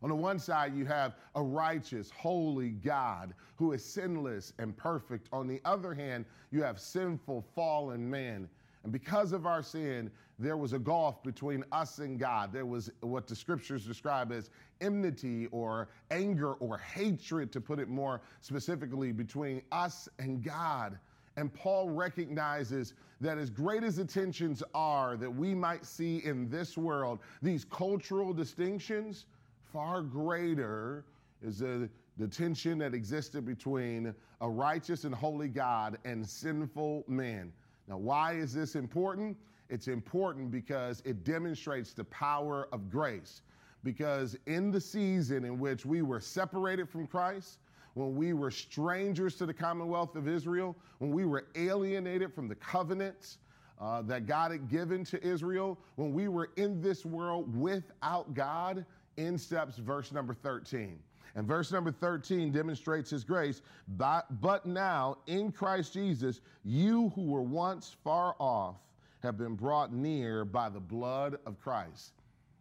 On 0.03 0.09
the 0.09 0.15
one 0.15 0.39
side, 0.39 0.75
you 0.75 0.85
have 0.85 1.15
a 1.35 1.43
righteous, 1.43 2.11
holy 2.11 2.71
God 2.71 3.35
who 3.57 3.73
is 3.73 3.85
sinless 3.85 4.53
and 4.59 4.77
perfect. 4.77 5.29
On 5.33 5.47
the 5.47 5.61
other 5.65 5.95
hand, 5.95 6.27
you 6.51 6.63
have 6.63 6.79
sinful, 6.79 7.45
fallen 7.55 8.09
man. 8.09 8.49
And 8.85 8.93
because 8.93 9.33
of 9.33 9.47
our 9.47 9.63
sin, 9.63 10.11
there 10.39 10.57
was 10.57 10.75
a 10.75 10.79
gulf 10.79 11.23
between 11.23 11.65
us 11.73 11.99
and 11.99 12.19
God. 12.19 12.53
There 12.53 12.67
was 12.67 12.91
what 13.01 13.27
the 13.27 13.35
scriptures 13.35 13.87
describe 13.87 14.31
as 14.31 14.51
enmity 14.81 15.47
or 15.51 15.89
anger 16.11 16.53
or 16.55 16.79
hatred, 16.79 17.51
to 17.53 17.61
put 17.61 17.79
it 17.79 17.89
more 17.89 18.21
specifically, 18.43 19.13
between 19.13 19.63
us 19.73 20.09
and 20.19 20.43
God. 20.43 20.99
And 21.37 21.53
Paul 21.53 21.91
recognizes 21.91 22.95
that 23.21 23.39
as 23.39 23.51
great 23.51 23.83
as 23.83 23.97
the 23.97 24.05
tensions 24.05 24.63
are 24.75 25.17
that 25.17 25.31
we 25.31 25.55
might 25.55 25.85
see 25.85 26.19
in 26.25 26.49
this 26.49 26.77
world, 26.77 27.19
these 27.43 27.65
cultural 27.65 28.33
distinctions, 28.33 29.25
far 29.73 30.03
greater 30.03 31.05
is 31.43 31.59
the, 31.59 31.89
the 32.17 32.29
tension 32.29 32.79
that 32.79 32.95
existed 32.95 33.45
between 33.45 34.15
a 34.41 34.49
righteous 34.49 35.05
and 35.05 35.15
holy 35.15 35.49
God 35.49 35.99
and 36.05 36.27
sinful 36.27 37.05
man. 37.09 37.53
Now, 37.89 37.99
why 37.99 38.35
is 38.35 38.53
this 38.53 38.75
important? 38.75 39.37
It's 39.69 39.89
important 39.89 40.51
because 40.51 41.03
it 41.05 41.25
demonstrates 41.25 41.93
the 41.93 42.05
power 42.05 42.69
of 42.73 42.91
grace. 42.91 43.43
Because 43.85 44.37
in 44.47 44.71
the 44.71 44.81
season 44.81 45.45
in 45.45 45.59
which 45.59 45.87
we 45.87 46.03
were 46.03 46.21
separated 46.21 46.89
from 46.89 47.07
Christ, 47.07 47.59
when 47.95 48.15
we 48.15 48.33
were 48.33 48.51
strangers 48.51 49.37
to 49.37 49.47
the 49.47 49.55
commonwealth 49.55 50.17
of 50.17 50.29
Israel, 50.29 50.77
when 50.99 51.13
we 51.13 51.25
were 51.25 51.47
alienated 51.55 52.35
from 52.35 52.49
the 52.49 52.55
covenants 52.55 53.39
uh, 53.81 54.03
that 54.03 54.27
God 54.27 54.51
had 54.51 54.69
given 54.69 55.05
to 55.05 55.25
Israel, 55.25 55.79
when 55.97 56.13
we 56.13 56.29
were 56.29 56.51
in 56.57 56.81
this 56.81 57.05
world 57.05 57.55
without 57.57 58.35
God, 58.35 58.85
in 59.17 59.39
steps 59.39 59.77
verse 59.77 60.13
number 60.13 60.35
13. 60.35 60.99
And 61.35 61.47
verse 61.47 61.71
number 61.71 61.93
13 61.93 62.51
demonstrates 62.51 63.11
his 63.11 63.23
grace. 63.23 63.61
But, 63.97 64.65
now, 64.65 65.19
in 65.27 65.53
Christ 65.53 65.93
Jesus, 65.93 66.41
you 66.65 67.11
who 67.15 67.27
were 67.27 67.43
once 67.43 67.95
far 68.03 68.35
off 68.39 68.77
have 69.23 69.37
been 69.37 69.55
brought 69.55 69.93
near 69.93 70.45
by 70.47 70.71
the 70.71 70.81
blood 70.81 71.39
of 71.45 71.61
Christ. 71.61 72.13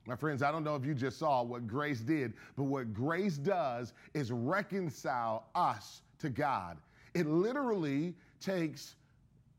My 0.08 0.16
friends, 0.16 0.44
I 0.44 0.52
don't 0.52 0.64
know 0.64 0.76
if 0.76 0.86
you 0.86 0.94
just 0.94 1.18
saw 1.18 1.42
what 1.42 1.68
grace 1.68 2.02
did, 2.02 2.34
but 2.56 2.64
what 2.64 2.94
grace 2.94 3.38
does 3.38 3.94
is 4.14 4.32
reconcile 4.32 5.48
us 5.56 6.02
to 6.20 6.30
God. 6.30 6.78
It 7.14 7.28
literally 7.28 8.14
takes 8.42 8.96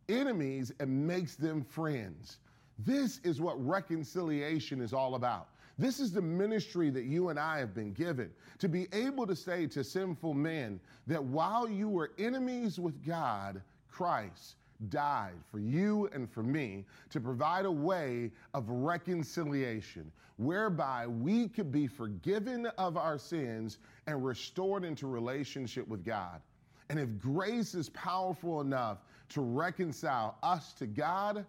enemies 0.09 0.73
and 0.79 1.07
makes 1.07 1.37
them 1.37 1.65
friends. 1.65 2.39
This 2.79 3.19
is 3.25 3.41
what 3.41 3.65
reconciliation 3.67 4.81
is 4.81 4.93
all 4.93 5.15
about. 5.15 5.49
This 5.79 6.01
is 6.01 6.11
the 6.11 6.23
ministry 6.23 6.89
that 6.91 7.05
you 7.05 7.29
and 7.29 7.39
I 7.39 7.59
have 7.59 7.75
been 7.75 7.93
given 7.93 8.31
to 8.59 8.69
be 8.69 8.87
able 8.93 9.27
to 9.27 9.37
say 9.37 9.67
to 9.69 9.85
sinful 9.85 10.33
men 10.33 10.81
that 11.07 11.23
while 11.23 11.69
you 11.69 11.89
were 11.89 12.13
enemies 12.19 12.81
with 12.81 13.05
God, 13.05 13.61
Christ 13.91 14.57
died 14.89 15.35
for 15.51 15.59
you 15.59 16.09
and 16.13 16.31
for 16.31 16.43
me 16.43 16.85
to 17.11 17.21
provide 17.21 17.67
a 17.67 17.71
way 17.71 18.31
of 18.55 18.69
reconciliation 18.69 20.11
whereby 20.39 21.07
we 21.07 21.49
could 21.49 21.73
be 21.73 21.87
forgiven 21.87 22.67
of 22.79 22.97
our 22.97 23.19
sins 23.19 23.79
and 24.07 24.25
restored 24.25 24.85
into 24.85 25.07
relationship 25.07 25.87
with 25.89 26.05
God. 26.05 26.41
And 26.89 27.01
if 27.01 27.19
grace 27.19 27.75
is 27.75 27.89
powerful 27.91 28.61
enough 28.61 28.99
to 29.31 29.41
reconcile 29.41 30.37
us 30.43 30.73
to 30.75 30.87
God, 30.87 31.45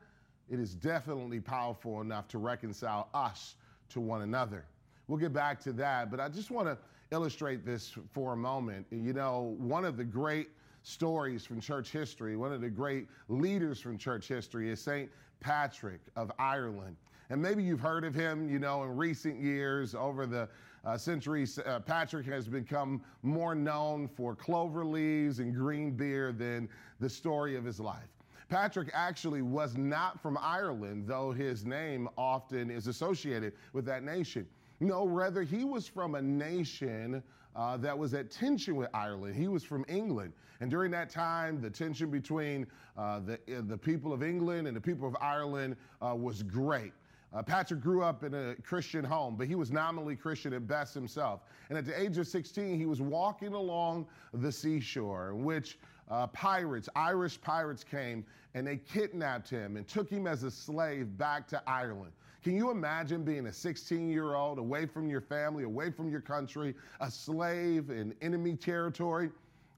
it 0.50 0.60
is 0.60 0.74
definitely 0.74 1.40
powerful 1.40 2.02
enough 2.02 2.28
to 2.30 2.38
reconcile 2.38 3.10
us 3.14 3.56
to 3.90 4.00
one 4.00 4.22
another. 4.22 4.66
We'll 5.08 5.20
get 5.20 5.34
back 5.34 5.60
to 5.62 5.74
that, 5.74 6.12
but 6.12 6.20
I 6.20 6.30
just 6.30 6.52
want 6.52 6.68
to 6.68 6.78
illustrate 7.12 7.66
this 7.66 7.96
for 8.12 8.34
a 8.34 8.38
moment. 8.38 8.86
You 8.92 9.14
know, 9.14 9.56
one 9.58 9.86
of 9.86 9.98
the 9.98 10.04
great 10.04 10.50
stories 10.84 11.46
from 11.46 11.60
church 11.60 11.92
history, 11.92 12.36
one 12.36 12.52
of 12.52 12.62
the 12.62 12.70
great 12.70 13.08
leaders 13.30 13.80
from 13.80 13.98
church 13.98 14.28
history 14.28 14.70
is 14.70 14.82
St. 14.82 15.10
Patrick 15.40 16.02
of 16.16 16.32
Ireland. 16.40 16.96
And 17.30 17.42
maybe 17.42 17.62
you've 17.62 17.82
heard 17.82 18.06
of 18.06 18.16
him, 18.16 18.50
you 18.50 18.60
know, 18.60 18.84
in 18.84 18.96
recent 18.96 19.42
years, 19.42 19.94
over 19.96 20.26
the 20.26 20.48
uh, 20.86 20.98
centuries, 20.98 21.60
uh, 21.60 21.82
Patrick 21.82 22.26
has 22.28 22.48
become 22.48 23.02
more 23.22 23.54
known 23.54 24.08
for 24.08 24.34
clover 24.34 24.86
leaves 24.86 25.40
and 25.40 25.54
green 25.54 25.92
beer 25.92 26.32
than 26.32 26.70
the 27.02 27.10
story 27.10 27.58
of 27.58 27.66
his 27.66 27.80
life. 27.80 28.17
Patrick 28.50 28.90
actually 28.94 29.42
was 29.42 29.76
not 29.76 30.22
from 30.22 30.38
Ireland, 30.42 31.06
though 31.08 31.32
his 31.32 31.66
name 31.66 32.08
often 32.18 32.70
is 32.70 32.88
associated 32.88 33.54
with 33.74 33.86
that 33.86 34.04
nation. 34.04 34.48
No, 34.80 35.06
rather, 35.06 35.42
he 35.44 35.64
was 35.64 35.88
from 35.88 36.16
a 36.16 36.22
nation 36.22 37.24
uh, 37.56 37.76
that 37.78 37.98
was 37.98 38.14
at 38.14 38.30
tension 38.30 38.76
with 38.76 38.90
Ireland. 38.94 39.36
He 39.36 39.48
was 39.48 39.64
from 39.64 39.84
England. 39.88 40.34
And 40.62 40.70
during 40.70 40.92
that 40.92 41.10
time, 41.10 41.60
the 41.60 41.70
tension 41.70 42.10
between 42.10 42.68
uh, 42.96 43.20
the, 43.20 43.34
uh, 43.34 43.62
the 43.68 43.78
people 43.78 44.14
of 44.14 44.24
England 44.24 44.68
and 44.68 44.78
the 44.78 44.82
people 44.82 45.08
of 45.08 45.16
Ireland 45.20 45.76
uh, 46.02 46.16
was 46.16 46.44
great. 46.44 46.94
Uh, 47.34 47.44
Patrick 47.44 47.82
grew 47.82 48.04
up 48.04 48.24
in 48.24 48.34
a 48.34 48.56
Christian 48.64 49.04
home, 49.04 49.36
but 49.36 49.48
he 49.48 49.56
was 49.56 49.72
nominally 49.72 50.16
Christian 50.16 50.54
at 50.54 50.66
best 50.68 50.94
himself. 50.94 51.42
And 51.70 51.78
at 51.78 51.86
the 51.86 52.00
age 52.00 52.18
of 52.18 52.28
16, 52.28 52.78
he 52.78 52.86
was 52.86 53.02
walking 53.02 53.54
along 53.54 54.08
the 54.34 54.52
seashore, 54.52 55.36
which 55.36 55.78
uh, 56.10 56.28
pirates, 56.28 56.90
Irish 56.96 57.40
pirates 57.42 57.84
came 57.84 58.26
and 58.54 58.66
they 58.66 58.78
kidnapped 58.78 59.50
him 59.50 59.78
and 59.78 59.88
took 59.88 60.10
him 60.10 60.26
as 60.28 60.44
a 60.44 60.52
slave 60.52 61.18
back 61.18 61.48
to 61.50 61.62
Ireland. 61.68 62.12
Can 62.44 62.56
you 62.56 62.72
imagine 62.72 63.24
being 63.24 63.48
a 63.48 63.54
16 63.54 64.10
year 64.10 64.36
old 64.36 64.58
away 64.58 64.86
from 64.86 65.10
your 65.10 65.22
family, 65.22 65.64
away 65.64 65.92
from 65.92 66.10
your 66.10 66.22
country, 66.22 66.76
a 67.02 67.12
slave 67.12 67.90
in 67.90 68.16
enemy 68.22 68.56
territory? 68.56 69.32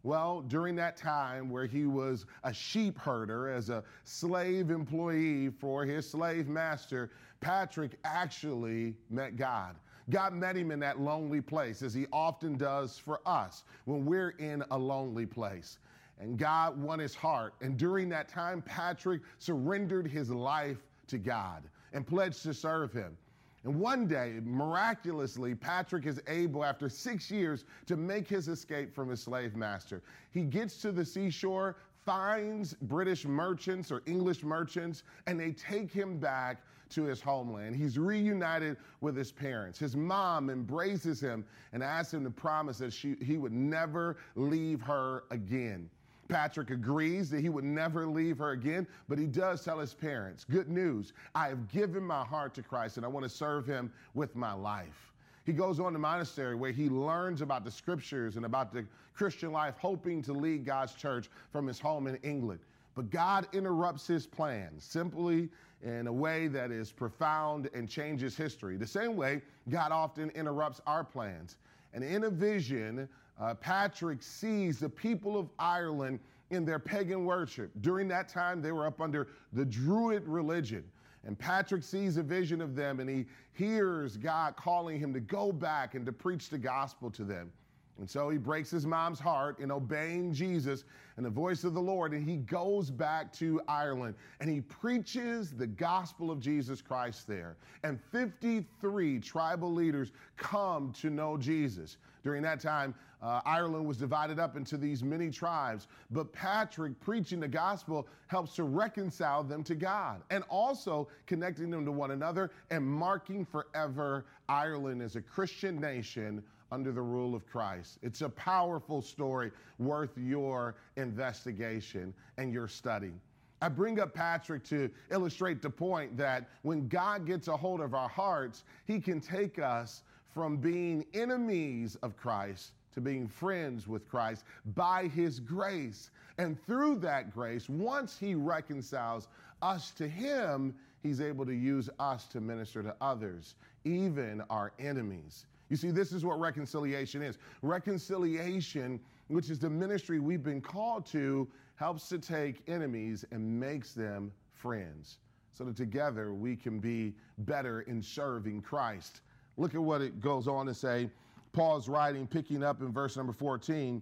Well, 0.04 0.42
during 0.42 0.76
that 0.78 0.96
time 0.96 1.50
where 1.50 1.66
he 1.66 1.86
was 1.86 2.26
a 2.44 2.54
sheep 2.54 2.98
herder 2.98 3.50
as 3.52 3.70
a 3.70 3.84
slave 4.06 4.70
employee 4.70 5.50
for 5.50 5.84
his 5.84 6.10
slave 6.10 6.48
master, 6.48 7.10
Patrick 7.42 7.98
actually 8.06 8.96
met 9.10 9.36
God. 9.36 9.76
God 10.10 10.34
met 10.34 10.56
him 10.56 10.72
in 10.72 10.80
that 10.80 11.00
lonely 11.00 11.42
place, 11.42 11.82
as 11.82 11.94
he 11.94 12.08
often 12.14 12.58
does 12.58 12.98
for 12.98 13.20
us 13.26 13.64
when 13.86 14.06
we're 14.06 14.36
in 14.40 14.64
a 14.72 14.78
lonely 14.78 15.26
place 15.26 15.80
and 16.20 16.38
God 16.38 16.82
won 16.82 17.00
his 17.00 17.16
heart. 17.16 17.54
And 17.62 17.78
during 17.78 18.10
that 18.10 18.28
time, 18.28 18.62
Patrick 18.62 19.22
surrendered 19.38 20.08
his 20.08 20.30
life 20.30 20.78
to 21.08 21.18
God 21.18 21.64
and 21.94 22.06
pledged 22.06 22.44
to 22.44 22.54
serve 22.54 22.92
him. 22.92 23.18
And 23.66 23.76
one 23.76 24.08
day, 24.08 24.40
miraculously, 24.44 25.54
Patrick 25.54 26.06
is 26.06 26.22
able, 26.28 26.64
after 26.64 26.88
six 26.88 27.30
years, 27.30 27.66
to 27.88 27.98
make 27.98 28.28
his 28.28 28.48
escape 28.48 28.94
from 28.94 29.10
his 29.10 29.22
slave 29.22 29.56
master. 29.56 30.02
He 30.32 30.44
gets 30.44 30.82
to 30.82 30.92
the 30.94 31.04
seashore, 31.04 31.76
finds 32.06 32.74
British 32.74 33.26
merchants 33.26 33.92
or 33.92 34.02
English 34.06 34.44
merchants, 34.44 35.04
and 35.28 35.38
they 35.38 35.52
take 35.52 35.92
him 35.92 36.20
back 36.20 36.62
to 36.92 37.04
his 37.04 37.22
homeland. 37.22 37.76
He's 37.76 38.00
reunited 38.00 38.78
with 39.02 39.16
his 39.16 39.32
parents. 39.32 39.78
His 39.78 39.96
mom 39.96 40.50
embraces 40.50 41.20
him 41.22 41.46
and 41.74 41.84
asks 41.84 42.14
him 42.14 42.24
to 42.24 42.32
promise 42.32 42.78
that 42.80 42.94
she, 42.94 43.16
he 43.22 43.38
would 43.38 43.52
never 43.52 44.18
leave 44.36 44.82
her 44.82 45.26
again. 45.32 45.90
Patrick 46.30 46.70
agrees 46.70 47.30
that 47.32 47.42
he 47.42 47.50
would 47.50 47.64
never 47.64 48.06
leave 48.06 48.38
her 48.38 48.52
again, 48.52 48.88
but 49.10 49.18
he 49.18 49.26
does 49.26 49.66
tell 49.66 49.80
his 49.80 49.94
parents, 49.94 50.46
Good 50.50 50.70
news, 50.70 51.12
I 51.36 51.50
have 51.50 51.68
given 51.68 52.04
my 52.04 52.24
heart 52.24 52.54
to 52.54 52.64
Christ 52.64 52.98
and 52.98 53.06
I 53.06 53.10
want 53.10 53.24
to 53.24 53.30
serve 53.30 53.66
him 53.66 53.92
with 54.14 54.36
my 54.36 54.54
life. 54.54 55.12
He 55.46 55.54
goes 55.54 55.80
on 55.80 55.94
to 55.94 56.00
monastery 56.00 56.56
where 56.56 56.72
he 56.72 56.88
learns 56.90 57.42
about 57.42 57.66
the 57.66 57.72
scriptures 57.72 58.36
and 58.38 58.46
about 58.46 58.72
the 58.72 58.86
Christian 59.16 59.52
life, 59.52 59.76
hoping 59.80 60.22
to 60.22 60.34
lead 60.34 60.64
God's 60.64 60.94
church 60.94 61.30
from 61.52 61.66
his 61.66 61.80
home 61.80 62.06
in 62.06 62.16
England. 62.18 62.60
But 62.94 63.10
God 63.10 63.48
interrupts 63.52 64.06
his 64.06 64.28
plans 64.28 64.84
simply 64.84 65.50
in 65.82 66.08
a 66.08 66.14
way 66.14 66.48
that 66.50 66.70
is 66.70 66.92
profound 66.92 67.70
and 67.74 67.90
changes 67.90 68.38
history. 68.38 68.78
The 68.78 68.86
same 68.86 69.16
way 69.16 69.42
God 69.70 69.92
often 69.92 70.30
interrupts 70.32 70.82
our 70.86 71.04
plans. 71.04 71.58
And 71.94 72.04
in 72.04 72.26
a 72.26 72.30
vision, 72.30 73.10
uh, 73.40 73.54
Patrick 73.56 74.22
sees 74.22 74.80
the 74.80 74.90
people 74.90 75.38
of 75.38 75.50
Ireland 75.58 76.20
in 76.50 76.66
their 76.66 76.80
pagan 76.80 77.26
worship. 77.26 77.72
During 77.82 78.08
that 78.10 78.28
time, 78.28 78.62
they 78.62 78.72
were 78.72 78.86
up 78.86 79.02
under 79.02 79.28
the 79.54 79.66
Druid 79.66 80.28
religion. 80.28 80.84
And 81.26 81.38
Patrick 81.38 81.84
sees 81.84 82.18
a 82.18 82.24
vision 82.24 82.62
of 82.62 82.76
them 82.76 83.00
and 83.00 83.10
he 83.10 83.26
hears 83.54 84.18
God 84.18 84.56
calling 84.56 85.00
him 85.00 85.14
to 85.14 85.20
go 85.20 85.52
back 85.52 85.96
and 85.96 86.06
to 86.06 86.12
preach 86.12 86.50
the 86.50 86.58
gospel 86.58 87.12
to 87.12 87.24
them. 87.24 87.52
And 88.00 88.10
so 88.10 88.30
he 88.30 88.38
breaks 88.38 88.72
his 88.72 88.86
mom's 88.86 89.20
heart 89.20 89.60
in 89.60 89.72
obeying 89.72 90.34
Jesus 90.34 90.86
and 91.18 91.26
the 91.26 91.30
voice 91.30 91.66
of 91.66 91.74
the 91.74 91.82
Lord, 91.82 92.14
and 92.14 92.28
he 92.28 92.38
goes 92.38 92.90
back 92.90 93.34
to 93.34 93.62
Ireland 93.68 94.16
and 94.40 94.50
he 94.50 94.62
preaches 94.62 95.52
the 95.52 95.68
gospel 95.68 96.32
of 96.32 96.40
Jesus 96.40 96.82
Christ 96.82 97.28
there. 97.28 97.58
And 97.84 98.00
53 98.12 99.20
tribal 99.20 99.74
leaders 99.74 100.12
come 100.38 100.94
to 100.94 101.10
know 101.10 101.36
Jesus. 101.38 101.98
During 102.24 102.42
that 102.44 102.62
time, 102.62 102.96
uh, 103.22 103.42
Ireland 103.46 103.86
was 103.86 103.98
divided 103.98 104.40
up 104.40 104.56
into 104.56 104.78
these 104.78 105.04
many 105.04 105.30
tribes, 105.30 105.88
but 106.10 106.32
Patrick 106.32 106.98
preaching 107.02 107.42
the 107.42 107.50
gospel 107.50 108.08
helps 108.28 108.56
to 108.56 108.64
reconcile 108.64 109.44
them 109.44 109.62
to 109.66 109.76
God 109.76 110.22
and 110.30 110.46
also 110.50 111.10
connecting 111.26 111.70
them 111.70 111.84
to 111.84 111.92
one 111.92 112.12
another 112.12 112.52
and 112.70 112.86
marking 112.86 113.46
forever 113.46 114.26
Ireland 114.48 115.02
as 115.02 115.18
a 115.18 115.22
Christian 115.22 115.82
nation 115.82 116.42
under 116.72 116.92
the 116.92 117.02
rule 117.02 117.36
of 117.36 117.46
Christ. 117.46 118.00
It's 118.02 118.22
a 118.22 118.30
powerful 118.30 119.02
story 119.02 119.52
worth 119.78 120.18
your 120.18 120.76
investigation 120.98 122.14
and 122.38 122.54
your 122.54 122.68
study. 122.68 123.14
I 123.62 123.68
bring 123.68 124.00
up 124.00 124.14
Patrick 124.14 124.64
to 124.66 124.90
illustrate 125.12 125.62
the 125.62 125.70
point 125.70 126.16
that 126.18 126.50
when 126.62 126.88
God 126.88 127.26
gets 127.26 127.48
a 127.50 127.58
hold 127.58 127.82
of 127.82 127.94
our 127.94 128.08
hearts, 128.08 128.64
he 128.86 129.02
can 129.02 129.20
take 129.20 129.60
us 129.60 130.04
from 130.34 130.58
being 130.58 131.06
enemies 131.14 131.98
of 132.02 132.16
Christ 132.16 132.72
to 132.94 133.02
being 133.02 133.28
friends 133.28 133.88
with 133.88 134.08
Christ 134.08 134.44
by 134.76 135.08
his 135.08 135.40
grace. 135.40 136.12
And 136.38 136.58
through 136.66 137.00
that 137.00 137.34
grace, 137.34 137.68
once 137.68 138.18
he 138.18 138.34
reconciles 138.34 139.28
us 139.62 139.92
to 139.92 140.08
him, 140.08 140.74
he's 141.04 141.20
able 141.20 141.46
to 141.46 141.54
use 141.54 141.90
us 142.00 142.28
to 142.28 142.40
minister 142.40 142.82
to 142.82 142.96
others, 143.02 143.56
even 143.84 144.42
our 144.50 144.72
enemies. 144.80 145.46
You 145.70 145.78
see, 145.78 145.92
this 145.92 146.12
is 146.12 146.26
what 146.26 146.40
reconciliation 146.40 147.22
is. 147.22 147.38
Reconciliation, 147.62 149.00
which 149.28 149.50
is 149.50 149.60
the 149.60 149.70
ministry 149.70 150.20
we've 150.20 150.44
been 150.44 150.62
called 150.62 151.06
to, 151.08 151.48
helps 151.76 152.10
to 152.10 152.18
take 152.20 152.68
enemies 152.68 153.24
and 153.32 153.60
makes 153.60 153.94
them 153.94 154.32
friends 154.54 155.20
so 155.54 155.64
that 155.64 155.76
together 155.76 156.34
we 156.34 156.56
can 156.56 156.80
be 156.80 157.14
better 157.40 157.82
in 157.82 158.02
serving 158.02 158.62
Christ. 158.62 159.22
Look 159.58 159.76
at 159.76 159.82
what 159.82 160.02
it 160.02 160.20
goes 160.20 160.48
on 160.48 160.66
to 160.66 160.74
say. 160.74 161.10
Paul's 161.52 161.88
writing, 161.88 162.28
picking 162.28 162.64
up 162.64 162.82
in 162.82 162.92
verse 162.92 163.18
number 163.18 163.34
14. 163.34 164.02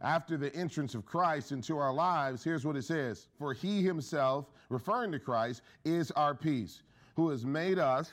After 0.00 0.36
the 0.36 0.54
entrance 0.54 0.94
of 0.94 1.04
Christ 1.04 1.50
into 1.50 1.76
our 1.78 1.92
lives, 1.92 2.44
here's 2.44 2.64
what 2.64 2.76
it 2.76 2.84
says 2.84 3.26
For 3.38 3.52
he 3.52 3.82
himself, 3.82 4.46
referring 4.68 5.10
to 5.12 5.18
Christ, 5.18 5.62
is 5.84 6.10
our 6.12 6.34
peace, 6.34 6.82
who 7.16 7.30
has 7.30 7.44
made 7.44 7.78
us 7.78 8.12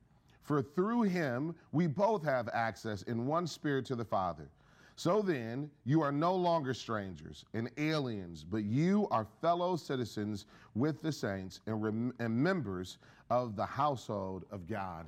For 0.41 0.61
through 0.61 1.03
him 1.03 1.55
we 1.71 1.87
both 1.87 2.23
have 2.23 2.49
access 2.53 3.03
in 3.03 3.27
one 3.27 3.47
spirit 3.47 3.85
to 3.85 3.95
the 3.95 4.05
Father. 4.05 4.49
So 4.95 5.21
then, 5.21 5.71
you 5.85 6.01
are 6.01 6.11
no 6.11 6.35
longer 6.35 6.73
strangers 6.73 7.45
and 7.53 7.71
aliens, 7.77 8.43
but 8.43 8.63
you 8.63 9.07
are 9.09 9.25
fellow 9.41 9.75
citizens 9.75 10.45
with 10.75 11.01
the 11.01 11.11
saints 11.11 11.61
and, 11.65 11.81
rem- 11.81 12.13
and 12.19 12.35
members 12.35 12.97
of 13.29 13.55
the 13.55 13.65
household 13.65 14.45
of 14.51 14.67
God. 14.67 15.07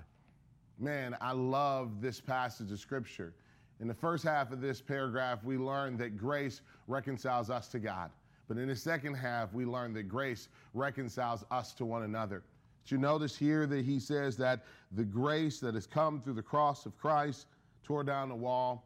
Man, 0.79 1.15
I 1.21 1.33
love 1.33 2.01
this 2.01 2.19
passage 2.19 2.71
of 2.71 2.79
scripture. 2.79 3.33
In 3.81 3.87
the 3.87 3.93
first 3.93 4.23
half 4.23 4.51
of 4.51 4.61
this 4.61 4.81
paragraph, 4.81 5.43
we 5.43 5.57
learn 5.57 5.97
that 5.97 6.17
grace 6.17 6.61
reconciles 6.87 7.49
us 7.49 7.67
to 7.67 7.79
God. 7.79 8.09
But 8.47 8.57
in 8.57 8.69
the 8.69 8.75
second 8.75 9.13
half, 9.13 9.53
we 9.53 9.65
learn 9.65 9.93
that 9.93 10.03
grace 10.03 10.47
reconciles 10.73 11.45
us 11.51 11.73
to 11.73 11.85
one 11.85 12.03
another. 12.03 12.43
Did 12.83 12.91
you 12.91 12.97
notice 12.97 13.35
here 13.35 13.65
that 13.67 13.85
he 13.85 13.99
says 13.99 14.35
that 14.37 14.63
the 14.91 15.05
grace 15.05 15.59
that 15.59 15.73
has 15.73 15.87
come 15.87 16.19
through 16.19 16.33
the 16.33 16.43
cross 16.43 16.85
of 16.85 16.97
Christ 16.97 17.47
tore 17.83 18.03
down 18.03 18.29
the 18.29 18.35
wall, 18.35 18.83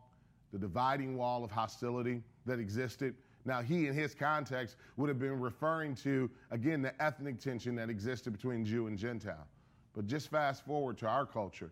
the 0.54 0.60
dividing 0.60 1.18
wall 1.18 1.44
of 1.44 1.52
hostility 1.52 2.22
that 2.46 2.60
existed? 2.60 3.16
Now, 3.44 3.62
he, 3.62 3.88
in 3.88 3.94
his 3.94 4.14
context, 4.14 4.76
would 4.98 5.10
have 5.10 5.20
been 5.20 5.40
referring 5.40 5.96
to, 5.96 6.30
again, 6.52 6.82
the 6.82 7.02
ethnic 7.02 7.40
tension 7.40 7.76
that 7.76 7.90
existed 7.90 8.34
between 8.34 8.66
Jew 8.66 8.88
and 8.88 8.98
Gentile. 8.98 9.48
But 9.96 10.06
just 10.06 10.30
fast 10.30 10.66
forward 10.66 10.98
to 11.00 11.08
our 11.08 11.26
culture. 11.26 11.72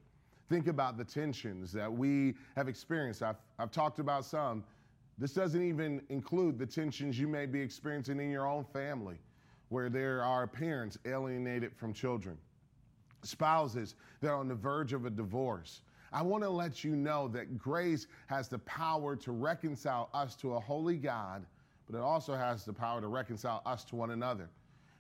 Think 0.50 0.68
about 0.68 0.98
the 0.98 1.04
tensions 1.04 1.72
that 1.74 1.92
we 1.92 2.36
have 2.56 2.68
experienced. 2.68 3.22
I've, 3.22 3.38
I've 3.60 3.72
talked 3.72 4.00
about 4.00 4.26
some. 4.26 4.64
This 5.18 5.34
doesn't 5.34 5.62
even 5.62 6.02
include 6.10 6.58
the 6.58 6.66
tensions 6.66 7.20
you 7.20 7.28
may 7.28 7.46
be 7.46 7.62
experiencing 7.62 8.20
in 8.20 8.32
your 8.32 8.48
own 8.48 8.64
family 8.64 9.18
where 9.70 9.90
there 9.90 10.24
are 10.24 10.48
parents 10.48 10.98
alienated 11.06 11.76
from 11.76 11.94
children, 11.94 12.38
spouses 13.24 13.96
that 14.22 14.30
are 14.30 14.36
on 14.36 14.48
the 14.48 14.56
verge 14.56 14.94
of 14.94 15.06
a 15.06 15.10
divorce. 15.10 15.82
I 16.14 16.22
want 16.22 16.44
to 16.44 16.50
let 16.50 16.84
you 16.84 16.96
know 16.96 17.28
that 17.30 17.58
grace 17.58 18.08
has 18.28 18.48
the 18.48 18.60
power 18.60 19.16
to 19.18 19.32
reconcile 19.32 20.10
us 20.14 20.36
to 20.38 20.54
a 20.54 20.60
holy 20.60 20.98
God, 20.98 21.46
but 21.90 21.98
it 21.98 22.02
also 22.02 22.36
has 22.36 22.64
the 22.64 22.74
power 22.74 23.02
to 23.02 23.08
reconcile 23.08 23.62
us 23.66 23.84
to 23.86 23.96
one 23.96 24.12
another. 24.12 24.50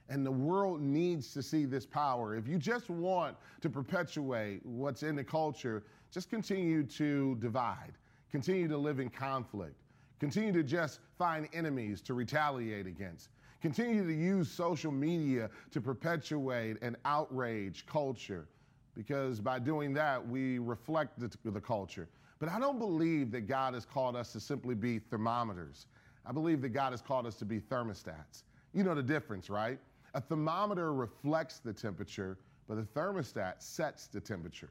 And 0.10 0.25
the 0.25 0.32
world 0.32 0.82
needs 0.82 1.34
to 1.34 1.41
see 1.41 1.65
this 1.65 1.86
power. 1.86 2.36
If 2.36 2.47
you 2.47 2.58
just 2.58 2.89
want 2.89 3.38
to 3.62 3.69
perpetuate 3.69 4.63
what's 4.65 5.04
in 5.04 5.15
the 5.15 5.23
culture, 5.23 5.84
just 6.12 6.30
continue 6.30 6.84
to 6.84 7.36
divide, 7.39 7.93
continue 8.32 8.67
to 8.67 8.78
live 8.78 8.99
in 8.99 9.10
conflict, 9.10 9.75
continue 10.19 10.51
to 10.51 10.63
just 10.63 10.99
find 11.17 11.47
enemies 11.54 12.01
to 12.01 12.13
retaliate 12.13 12.88
against. 12.88 13.30
Continue 13.65 14.06
to 14.06 14.13
use 14.13 14.47
social 14.51 14.91
media 14.91 15.49
to 15.71 15.82
perpetuate 15.82 16.80
an 16.84 16.95
outrage 17.04 17.84
culture 17.88 18.47
because 18.93 19.39
by 19.39 19.58
doing 19.58 19.91
that, 19.95 20.23
we 20.23 20.60
reflect 20.60 21.19
the, 21.19 21.36
the, 21.49 21.60
culture. 21.60 22.08
But 22.38 22.47
I 22.49 22.60
don't 22.60 22.78
believe 22.78 23.32
that 23.32 23.47
God 23.47 23.73
has 23.73 23.84
called 23.84 24.15
us 24.15 24.32
to 24.34 24.39
simply 24.39 24.75
be 24.75 24.99
thermometers. 24.99 25.88
I 26.28 26.32
believe 26.32 26.62
that 26.62 26.73
God 26.73 26.91
has 26.91 27.01
called 27.01 27.25
us 27.25 27.34
to 27.38 27.45
be 27.45 27.60
thermostats. 27.60 28.43
You 28.71 28.84
know 28.84 28.93
the 28.93 29.01
difference, 29.01 29.49
right? 29.49 29.80
A 30.13 30.21
thermometer 30.21 30.93
reflects 30.93 31.58
the 31.58 31.73
temperature, 31.73 32.38
but 32.67 32.78
a 32.78 32.84
thermostat 32.84 33.63
sets 33.63 34.06
the 34.06 34.19
temperature. 34.19 34.69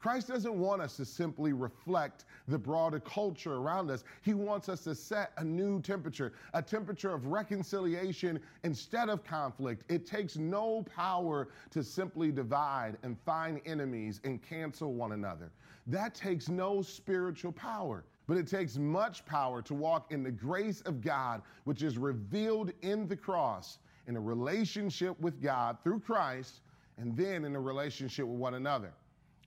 Christ 0.00 0.28
doesn't 0.28 0.58
want 0.58 0.80
us 0.80 0.96
to 0.96 1.04
simply 1.04 1.52
reflect 1.52 2.24
the 2.48 2.58
broader 2.58 3.00
culture 3.00 3.56
around 3.56 3.90
us. 3.90 4.02
He 4.22 4.32
wants 4.32 4.70
us 4.70 4.82
to 4.84 4.94
set 4.94 5.32
a 5.36 5.44
new 5.44 5.82
temperature, 5.82 6.32
a 6.54 6.62
temperature 6.62 7.12
of 7.12 7.26
reconciliation 7.26 8.40
instead 8.64 9.10
of 9.10 9.22
conflict. 9.22 9.84
It 9.90 10.06
takes 10.06 10.36
no 10.36 10.82
power 10.84 11.48
to 11.70 11.84
simply 11.84 12.32
divide 12.32 12.96
and 13.02 13.18
find 13.26 13.60
enemies 13.66 14.22
and 14.24 14.42
cancel 14.42 14.94
one 14.94 15.12
another. 15.12 15.50
That 15.86 16.14
takes 16.14 16.48
no 16.48 16.80
spiritual 16.80 17.52
power. 17.52 18.04
But 18.26 18.38
it 18.38 18.46
takes 18.46 18.76
much 18.78 19.26
power 19.26 19.60
to 19.62 19.74
walk 19.74 20.12
in 20.12 20.22
the 20.22 20.30
grace 20.30 20.82
of 20.82 21.00
God, 21.02 21.42
which 21.64 21.82
is 21.82 21.98
revealed 21.98 22.70
in 22.80 23.08
the 23.08 23.16
cross, 23.16 23.78
in 24.06 24.16
a 24.16 24.20
relationship 24.20 25.18
with 25.20 25.42
God 25.42 25.78
through 25.82 25.98
Christ, 26.00 26.60
and 26.96 27.16
then 27.16 27.44
in 27.44 27.56
a 27.56 27.60
relationship 27.60 28.26
with 28.26 28.38
one 28.38 28.54
another. 28.54 28.92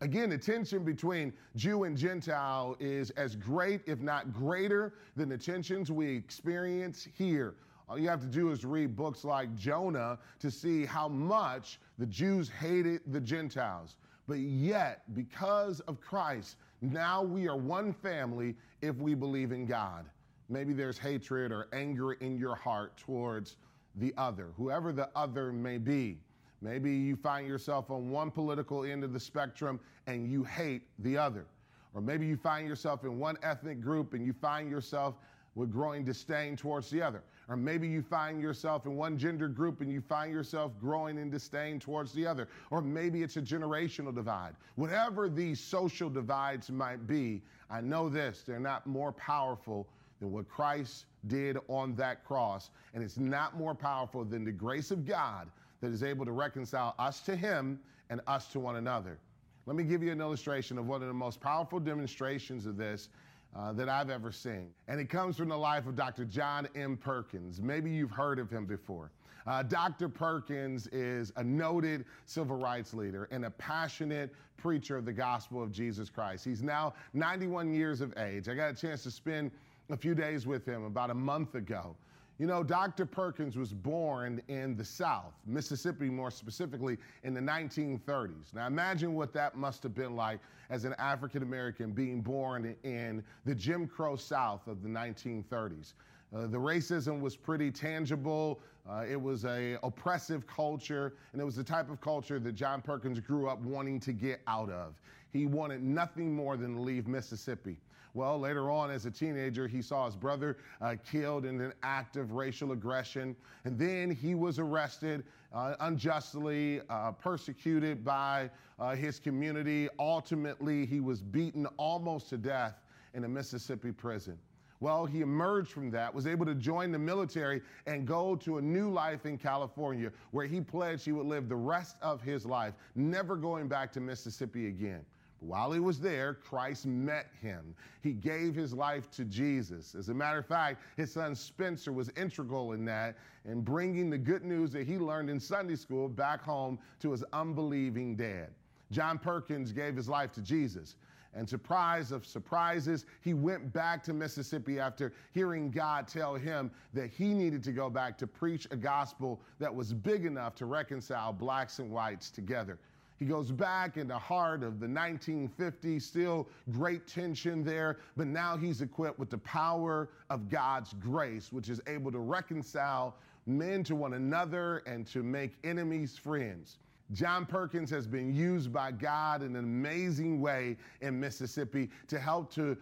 Again, 0.04 0.32
the 0.32 0.38
tension 0.38 0.84
between 0.84 1.32
Jew 1.56 1.86
and 1.86 1.98
Gentile 1.98 2.76
is 2.82 3.10
as 3.12 3.38
great, 3.38 3.80
if 3.86 4.02
not 4.02 4.34
greater, 4.34 4.96
than 5.16 5.30
the 5.30 5.38
tensions 5.38 5.90
we 5.90 6.14
experience 6.14 7.08
here. 7.18 7.56
All 7.88 7.98
you 7.98 8.10
have 8.10 8.20
to 8.20 8.28
do 8.28 8.52
is 8.52 8.66
read 8.66 8.98
books 8.98 9.24
like 9.24 9.56
Jonah 9.56 10.20
to 10.40 10.52
see 10.52 10.84
how 10.84 11.08
much 11.08 11.80
the 11.98 12.06
Jews 12.06 12.50
hated 12.50 13.00
the 13.14 13.22
Gentiles. 13.22 13.96
But 14.28 14.40
yet, 14.40 15.04
because 15.16 15.80
of 15.82 16.02
Christ, 16.02 16.58
now 16.82 17.24
we 17.24 17.48
are 17.48 17.56
one 17.56 17.94
family 17.94 18.56
if 18.82 18.98
we 18.98 19.14
believe 19.14 19.54
in 19.54 19.66
God. 19.66 20.10
Maybe 20.50 20.74
there's 20.74 20.98
hatred 20.98 21.54
or 21.54 21.70
anger 21.72 22.12
in 22.12 22.38
your 22.38 22.56
heart 22.56 22.98
towards 22.98 23.56
the 23.96 24.14
other, 24.18 24.50
whoever 24.58 24.92
the 24.92 25.08
other 25.16 25.54
may 25.54 25.78
be. 25.78 26.18
Maybe 26.64 26.96
you 26.96 27.18
find 27.18 27.46
yourself 27.46 27.92
on 27.92 28.10
one 28.10 28.32
political 28.32 28.86
end 28.86 29.04
of 29.04 29.12
the 29.12 29.20
spectrum 29.20 29.82
and 30.08 30.32
you 30.32 30.46
hate 30.46 30.84
the 31.00 31.18
other. 31.18 31.46
Or 31.94 32.00
maybe 32.00 32.26
you 32.26 32.38
find 32.38 32.66
yourself 32.66 33.04
in 33.04 33.20
one 33.20 33.38
ethnic 33.44 33.82
group 33.82 34.14
and 34.14 34.26
you 34.26 34.32
find 34.32 34.72
yourself 34.72 35.16
with 35.56 35.74
growing 35.74 36.06
disdain 36.06 36.56
towards 36.56 36.90
the 36.90 37.02
other. 37.02 37.22
Or 37.50 37.58
maybe 37.58 37.90
you 37.90 38.02
find 38.02 38.42
yourself 38.42 38.86
in 38.86 38.96
one 38.96 39.18
gender 39.18 39.50
group 39.50 39.82
and 39.82 39.92
you 39.92 40.00
find 40.00 40.32
yourself 40.32 40.72
growing 40.80 41.18
in 41.18 41.30
disdain 41.30 41.82
towards 41.82 42.14
the 42.14 42.26
other. 42.26 42.48
Or 42.72 42.82
maybe 42.82 43.24
it's 43.24 43.36
a 43.36 43.42
generational 43.42 44.16
divide. 44.16 44.56
Whatever 44.76 45.28
these 45.28 45.60
social 45.60 46.10
divides 46.10 46.72
might 46.72 47.06
be, 47.06 47.42
I 47.70 47.82
know 47.82 48.08
this 48.08 48.44
they're 48.48 48.58
not 48.58 48.88
more 48.88 49.12
powerful 49.12 49.86
than 50.22 50.32
what 50.32 50.48
Christ 50.48 51.06
did 51.28 51.58
on 51.68 51.94
that 51.96 52.24
cross. 52.24 52.70
And 52.94 53.04
it's 53.04 53.18
not 53.18 53.58
more 53.58 53.76
powerful 53.76 54.24
than 54.24 54.46
the 54.46 54.52
grace 54.52 54.90
of 54.90 55.06
God 55.06 55.50
that 55.84 55.92
is 55.92 56.02
able 56.02 56.24
to 56.24 56.32
reconcile 56.32 56.96
us 56.98 57.20
to 57.20 57.36
Him 57.36 57.78
and 58.10 58.22
us 58.26 58.48
to 58.48 58.60
one 58.60 58.78
another. 58.78 59.20
Let 59.66 59.76
me 59.76 59.84
give 59.84 60.02
you 60.02 60.14
an 60.14 60.22
illustration 60.22 60.78
of 60.78 60.88
one 60.88 61.02
of 61.02 61.10
the 61.10 61.14
most 61.14 61.42
powerful 61.42 61.78
demonstrations 61.78 62.66
of 62.66 62.78
this 62.78 63.10
uh, 63.54 63.74
that 63.74 63.90
I've 63.90 64.10
ever 64.10 64.32
seen. 64.32 64.70
And 64.88 64.98
it 64.98 65.10
comes 65.10 65.36
from 65.36 65.50
the 65.50 65.58
life 65.58 65.86
of 65.86 65.98
Dr. 65.98 66.24
John 66.24 66.70
M. 66.74 66.96
Perkins. 66.96 67.62
Maybe 67.62 67.92
you've 67.92 68.12
heard 68.12 68.40
of 68.40 68.50
him 68.50 68.66
before. 68.66 69.12
Uh, 69.46 69.62
Dr. 69.62 70.08
Perkins 70.08 70.88
is 70.88 71.34
a 71.36 71.44
noted 71.44 72.06
civil 72.28 72.56
rights 72.56 72.94
leader 72.94 73.28
and 73.30 73.44
a 73.44 73.50
passionate 73.52 74.34
preacher 74.56 74.96
of 74.96 75.04
the 75.04 75.12
gospel 75.12 75.62
of 75.62 75.70
Jesus 75.74 76.10
Christ. 76.10 76.46
He's 76.46 76.64
now 76.64 76.94
91 77.14 77.74
years 77.74 78.00
of 78.00 78.18
age. 78.18 78.48
I 78.48 78.56
got 78.56 78.72
a 78.72 78.74
chance 78.74 79.04
to 79.04 79.12
spend 79.12 79.52
a 79.90 79.98
few 79.98 80.16
days 80.16 80.48
with 80.48 80.66
him 80.66 80.86
about 80.86 81.10
a 81.10 81.14
month 81.14 81.56
ago. 81.56 81.98
You 82.40 82.48
know, 82.48 82.64
Dr. 82.64 83.06
Perkins 83.06 83.56
was 83.56 83.74
born 83.74 84.42
in 84.48 84.76
the 84.76 84.84
South, 84.84 85.34
Mississippi 85.46 86.10
more 86.10 86.32
specifically, 86.32 86.98
in 87.24 87.34
the 87.34 87.40
1930s. 87.40 88.54
Now 88.54 88.66
imagine 88.66 89.14
what 89.14 89.34
that 89.34 89.56
must 89.56 89.84
have 89.84 89.94
been 89.94 90.16
like 90.16 90.40
as 90.72 90.84
an 90.84 90.96
African 90.98 91.44
American 91.44 91.92
being 91.92 92.22
born 92.22 92.76
in 92.84 93.24
the 93.46 93.54
Jim 93.54 93.88
Crow 93.88 94.16
South 94.16 94.68
of 94.68 94.82
the 94.82 94.90
1930s. 94.90 95.94
Uh, 96.36 96.48
the 96.48 96.58
racism 96.58 97.22
was 97.22 97.36
pretty 97.36 97.70
tangible. 97.70 98.60
Uh, 98.90 99.06
it 99.08 99.22
was 99.22 99.46
a 99.46 99.78
oppressive 99.84 100.48
culture, 100.48 101.14
and 101.32 101.42
it 101.42 101.46
was 101.46 101.56
the 101.56 101.64
type 101.64 101.92
of 101.92 102.02
culture 102.02 102.40
that 102.40 102.54
John 102.54 102.82
Perkins 102.82 103.20
grew 103.20 103.48
up 103.48 103.62
wanting 103.62 104.00
to 104.00 104.12
get 104.12 104.42
out 104.48 104.72
of. 104.72 104.96
He 105.32 105.46
wanted 105.46 105.84
nothing 105.84 106.34
more 106.34 106.58
than 106.58 106.76
to 106.76 106.82
leave 106.82 107.08
Mississippi. 107.08 107.78
Well, 108.16 108.40
later 108.40 108.70
on, 108.70 108.92
as 108.92 109.08
a 109.08 109.12
teenager, 109.12 109.68
he 109.68 109.82
saw 109.82 110.06
his 110.06 110.16
brother 110.16 110.58
uh, 110.82 110.96
killed 111.10 111.46
in 111.46 111.60
an 111.60 111.74
act 111.82 112.16
of 112.16 112.34
racial 112.34 112.72
aggression. 112.72 113.36
And 113.66 113.78
then 113.78 114.12
he 114.12 114.36
was 114.36 114.60
arrested 114.60 115.24
uh, 115.52 115.76
unjustly, 115.80 116.82
uh, 116.90 117.12
persecuted 117.14 118.06
by 118.06 118.52
uh, 118.80 118.96
his 118.96 119.20
community. 119.20 119.90
Ultimately, 119.98 120.86
he 120.86 121.00
was 121.00 121.22
beaten 121.22 121.66
almost 121.78 122.30
to 122.30 122.38
death 122.38 122.84
in 123.16 123.24
a 123.24 123.28
Mississippi 123.28 123.92
prison. 123.92 124.38
Well, 124.80 125.06
he 125.06 125.22
emerged 125.22 125.72
from 125.72 125.90
that, 125.92 126.14
was 126.14 126.28
able 126.28 126.46
to 126.46 126.54
join 126.54 126.92
the 126.92 127.00
military 127.00 127.62
and 127.88 128.06
go 128.06 128.36
to 128.36 128.58
a 128.58 128.62
new 128.62 128.92
life 128.92 129.26
in 129.26 129.38
California 129.38 130.12
where 130.32 130.46
he 130.46 130.60
pledged 130.60 131.06
he 131.06 131.14
would 131.14 131.26
live 131.26 131.48
the 131.48 131.56
rest 131.56 131.96
of 132.02 132.22
his 132.22 132.46
life, 132.46 132.74
never 132.94 133.38
going 133.38 133.70
back 133.70 133.94
to 133.94 134.02
Mississippi 134.02 134.68
again. 134.68 135.06
While 135.46 135.74
he 135.74 135.80
was 135.80 136.00
there, 136.00 136.36
Christ 136.36 136.86
met 136.86 137.28
him. 137.42 137.76
He 138.02 138.14
gave 138.14 138.56
his 138.56 138.74
life 138.74 139.12
to 139.12 139.26
Jesus. 139.26 139.94
As 139.94 140.10
a 140.10 140.14
matter 140.14 140.40
of 140.40 140.46
fact, 140.46 140.82
his 140.96 141.12
son 141.12 141.36
Spencer 141.36 141.92
was 141.92 142.10
integral 142.16 142.72
in 142.72 142.86
that 142.86 143.18
in 143.46 143.62
bringing 143.62 144.10
the 144.10 144.18
good 144.18 144.46
news 144.46 144.72
that 144.72 144.88
he 144.88 144.98
learned 144.98 145.30
in 145.30 145.40
Sunday 145.40 145.76
school 145.76 146.08
back 146.08 146.42
home 146.42 146.80
to 147.02 147.12
his 147.12 147.24
unbelieving 147.34 148.16
dad. 148.16 148.50
John 148.92 149.20
Perkins 149.20 149.74
gave 149.74 149.96
his 149.96 150.08
life 150.08 150.32
to 150.34 150.42
Jesus. 150.42 150.96
And 151.36 151.50
surprise 151.50 152.12
of 152.12 152.26
surprises, 152.26 153.06
he 153.22 153.34
went 153.34 153.74
back 153.74 154.04
to 154.04 154.14
Mississippi 154.14 154.80
after 154.80 155.14
hearing 155.34 155.72
God 155.72 156.08
tell 156.08 156.36
him 156.36 156.70
that 156.94 157.10
he 157.10 157.34
needed 157.34 157.64
to 157.64 157.72
go 157.72 157.90
back 157.90 158.18
to 158.20 158.28
preach 158.28 158.68
a 158.70 158.76
gospel 158.76 159.42
that 159.60 159.74
was 159.74 159.94
big 159.94 160.26
enough 160.26 160.54
to 160.56 160.68
reconcile 160.68 161.34
blacks 161.34 161.80
and 161.80 161.90
whites 161.90 162.30
together. 162.30 162.78
He 163.24 163.30
goes 163.30 163.54
back 163.54 163.96
in 163.96 164.10
the 164.10 164.20
heart 164.20 164.64
of 164.64 164.82
the 164.82 164.86
1950s, 164.86 166.02
still 166.02 166.46
great 166.74 167.08
tension 167.08 167.64
there, 167.64 168.00
but 168.18 168.28
now 168.28 168.58
he's 168.58 168.82
equipped 168.82 169.18
with 169.18 169.30
the 169.30 169.38
power 169.38 170.10
of 170.30 170.50
God's 170.50 170.94
grace, 170.96 171.50
which 171.50 171.70
is 171.70 171.80
able 171.88 172.12
to 172.12 172.20
reconcile 172.20 173.16
men 173.46 173.82
to 173.86 173.96
one 173.96 174.16
another 174.16 174.80
and 174.80 175.08
to 175.08 175.24
make 175.24 175.54
enemies 175.64 176.18
friends. 176.18 176.80
John 177.12 177.46
Perkins 177.46 177.90
has 177.90 178.08
been 178.08 178.34
used 178.34 178.72
by 178.72 178.92
God 178.92 179.44
in 179.44 179.56
an 179.56 179.64
amazing 179.64 180.40
way 180.40 180.78
in 181.02 181.20
Mississippi 181.20 181.90
to 182.08 182.18
help 182.18 182.52
to 182.54 182.78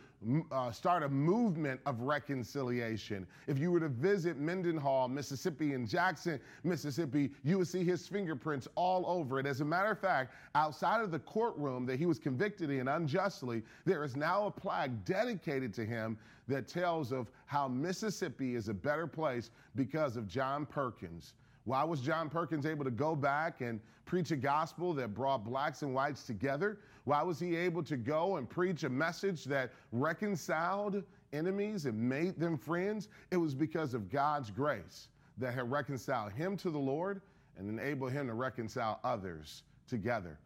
uh, 0.51 0.71
start 0.71 1.01
a 1.01 1.09
movement 1.09 1.81
of 1.87 1.99
reconciliation. 2.01 3.25
If 3.47 3.57
you 3.57 3.71
were 3.71 3.79
to 3.79 3.89
visit 3.89 4.37
Mendenhall, 4.37 5.07
Mississippi, 5.07 5.73
and 5.73 5.87
Jackson, 5.87 6.39
Mississippi, 6.63 7.31
you 7.43 7.57
would 7.57 7.67
see 7.67 7.83
his 7.83 8.07
fingerprints 8.07 8.67
all 8.75 9.03
over 9.07 9.39
it. 9.39 9.47
As 9.47 9.61
a 9.61 9.65
matter 9.65 9.91
of 9.91 9.99
fact, 9.99 10.33
outside 10.53 11.01
of 11.01 11.09
the 11.11 11.19
courtroom 11.19 11.87
that 11.87 11.97
he 11.97 12.05
was 12.05 12.19
convicted 12.19 12.69
in 12.69 12.87
unjustly, 12.87 13.63
there 13.85 14.03
is 14.03 14.15
now 14.15 14.45
a 14.45 14.51
plaque 14.51 14.91
dedicated 15.03 15.73
to 15.73 15.85
him 15.85 16.17
that 16.47 16.67
tells 16.67 17.11
of 17.11 17.31
how 17.45 17.67
Mississippi 17.67 18.55
is 18.55 18.69
a 18.69 18.73
better 18.73 19.07
place 19.07 19.49
because 19.75 20.15
of 20.15 20.27
John 20.27 20.65
Perkins. 20.65 21.33
Why 21.65 21.83
was 21.83 22.01
John 22.01 22.29
Perkins 22.29 22.65
able 22.65 22.83
to 22.85 22.91
go 22.91 23.15
back 23.15 23.61
and 23.61 23.79
preach 24.05 24.31
a 24.31 24.35
gospel 24.35 24.93
that 24.95 25.13
brought 25.13 25.43
blacks 25.43 25.83
and 25.83 25.93
whites 25.93 26.23
together? 26.23 26.79
Why 27.03 27.21
was 27.21 27.39
he 27.39 27.55
able 27.55 27.83
to 27.83 27.97
go 27.97 28.37
and 28.37 28.49
preach 28.49 28.83
a 28.83 28.89
message 28.89 29.45
that 29.45 29.71
reconciled 29.91 31.03
enemies 31.33 31.85
and 31.85 31.97
made 31.97 32.39
them 32.39 32.57
friends? 32.57 33.09
It 33.31 33.37
was 33.37 33.53
because 33.53 33.93
of 33.93 34.09
God's 34.09 34.49
grace 34.49 35.07
that 35.37 35.53
had 35.53 35.71
reconciled 35.71 36.31
him 36.33 36.57
to 36.57 36.69
the 36.69 36.79
Lord 36.79 37.21
and 37.57 37.69
enabled 37.69 38.11
him 38.11 38.27
to 38.27 38.33
reconcile 38.33 38.99
others 39.03 39.63
together. 39.87 40.37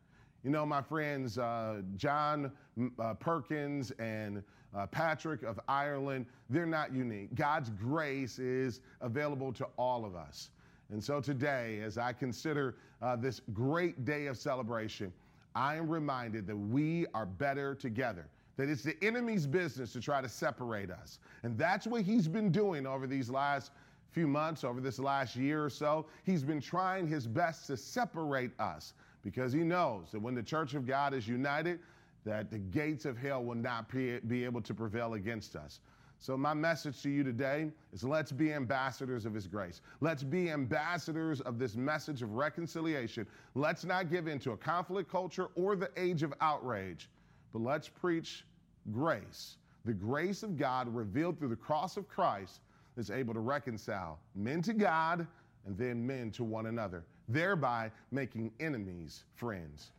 You 0.44 0.52
know, 0.52 0.66
my 0.66 0.82
friends, 0.82 1.38
uh, 1.38 1.82
John 1.96 2.52
uh, 3.00 3.14
Perkins 3.16 3.92
and 3.92 4.44
uh, 4.76 4.86
Patrick 4.88 5.44
of 5.44 5.60
Ireland, 5.68 6.26
they're 6.50 6.66
not 6.66 6.94
unique. 6.94 7.34
God's 7.36 7.70
grace 7.72 8.38
is 8.38 8.82
available 9.02 9.54
to 9.54 9.68
all 9.78 10.06
of 10.06 10.16
us. 10.16 10.50
And 10.92 11.04
so 11.04 11.20
today, 11.20 11.82
as 11.84 11.98
I 11.98 12.14
consider 12.14 12.76
uh, 13.02 13.16
this 13.16 13.42
great 13.54 14.06
day 14.06 14.28
of 14.28 14.38
celebration, 14.38 15.12
I 15.56 15.76
am 15.76 15.90
reminded 15.90 16.46
that 16.48 16.56
we 16.56 17.06
are 17.14 17.26
better 17.26 17.74
together. 17.76 18.28
That 18.58 18.70
it's 18.70 18.84
the 18.84 18.96
enemy's 19.04 19.48
business 19.48 19.92
to 19.94 20.02
try 20.02 20.22
to 20.22 20.30
separate 20.30 20.92
us. 20.92 21.20
And 21.44 21.58
that's 21.58 21.88
what 21.88 22.04
he's 22.04 22.28
been 22.28 22.52
doing 22.52 22.86
over 22.86 23.08
these 23.08 23.30
last 23.30 23.72
few 24.12 24.28
months, 24.28 24.64
over 24.64 24.80
this 24.80 25.00
last 25.00 25.36
year 25.36 25.64
or 25.64 25.70
so. 25.70 26.06
He's 26.24 26.44
been 26.44 26.62
trying 26.62 27.08
his 27.08 27.28
best 27.28 27.68
to 27.68 27.78
separate 27.78 28.52
us 28.60 28.94
because 29.24 29.52
he 29.52 29.60
knows 29.60 30.12
that 30.12 30.22
when 30.22 30.36
the 30.36 30.44
church 30.44 30.74
of 30.74 30.86
God 30.86 31.14
is 31.14 31.28
united, 31.28 31.80
that 32.26 32.50
the 32.50 32.58
gates 32.58 33.06
of 33.06 33.18
hell 33.18 33.44
will 33.44 33.56
not 33.56 33.90
be 33.90 34.44
able 34.44 34.62
to 34.62 34.74
prevail 34.74 35.16
against 35.16 35.56
us. 35.56 35.80
So, 36.20 36.38
my 36.38 36.54
message 36.54 37.02
to 37.04 37.10
you 37.10 37.24
today 37.24 37.72
is 37.94 38.04
let's 38.04 38.32
be 38.32 38.54
ambassadors 38.54 39.26
of 39.26 39.34
His 39.34 39.48
grace. 39.48 39.82
Let's 40.02 40.24
be 40.24 40.50
ambassadors 40.50 41.42
of 41.42 41.60
this 41.60 41.76
message 41.76 42.22
of 42.22 42.34
reconciliation. 42.34 43.28
Let's 43.54 43.86
not 43.86 44.10
give 44.10 44.28
in 44.28 44.40
to 44.40 44.52
a 44.52 44.58
conflict 44.58 45.12
culture 45.12 45.50
or 45.56 45.76
the 45.76 45.92
age 45.98 46.24
of 46.24 46.34
outrage, 46.42 47.10
but 47.54 47.62
let's 47.62 47.88
preach 47.88 48.46
grace. 48.92 49.58
The 49.86 49.94
grace 49.94 50.42
of 50.42 50.58
God 50.58 50.94
revealed 50.94 51.38
through 51.38 51.50
the 51.50 51.56
cross 51.56 51.96
of 51.96 52.08
Christ 52.08 52.62
is 52.98 53.12
able 53.12 53.34
to 53.34 53.40
reconcile 53.40 54.20
men 54.34 54.62
to 54.64 54.74
God 54.74 55.28
and 55.66 55.78
then 55.78 56.06
men 56.06 56.32
to 56.32 56.44
one 56.44 56.68
another, 56.68 57.04
thereby 57.28 57.92
making 58.12 58.52
enemies 58.60 59.26
friends. 59.36 59.92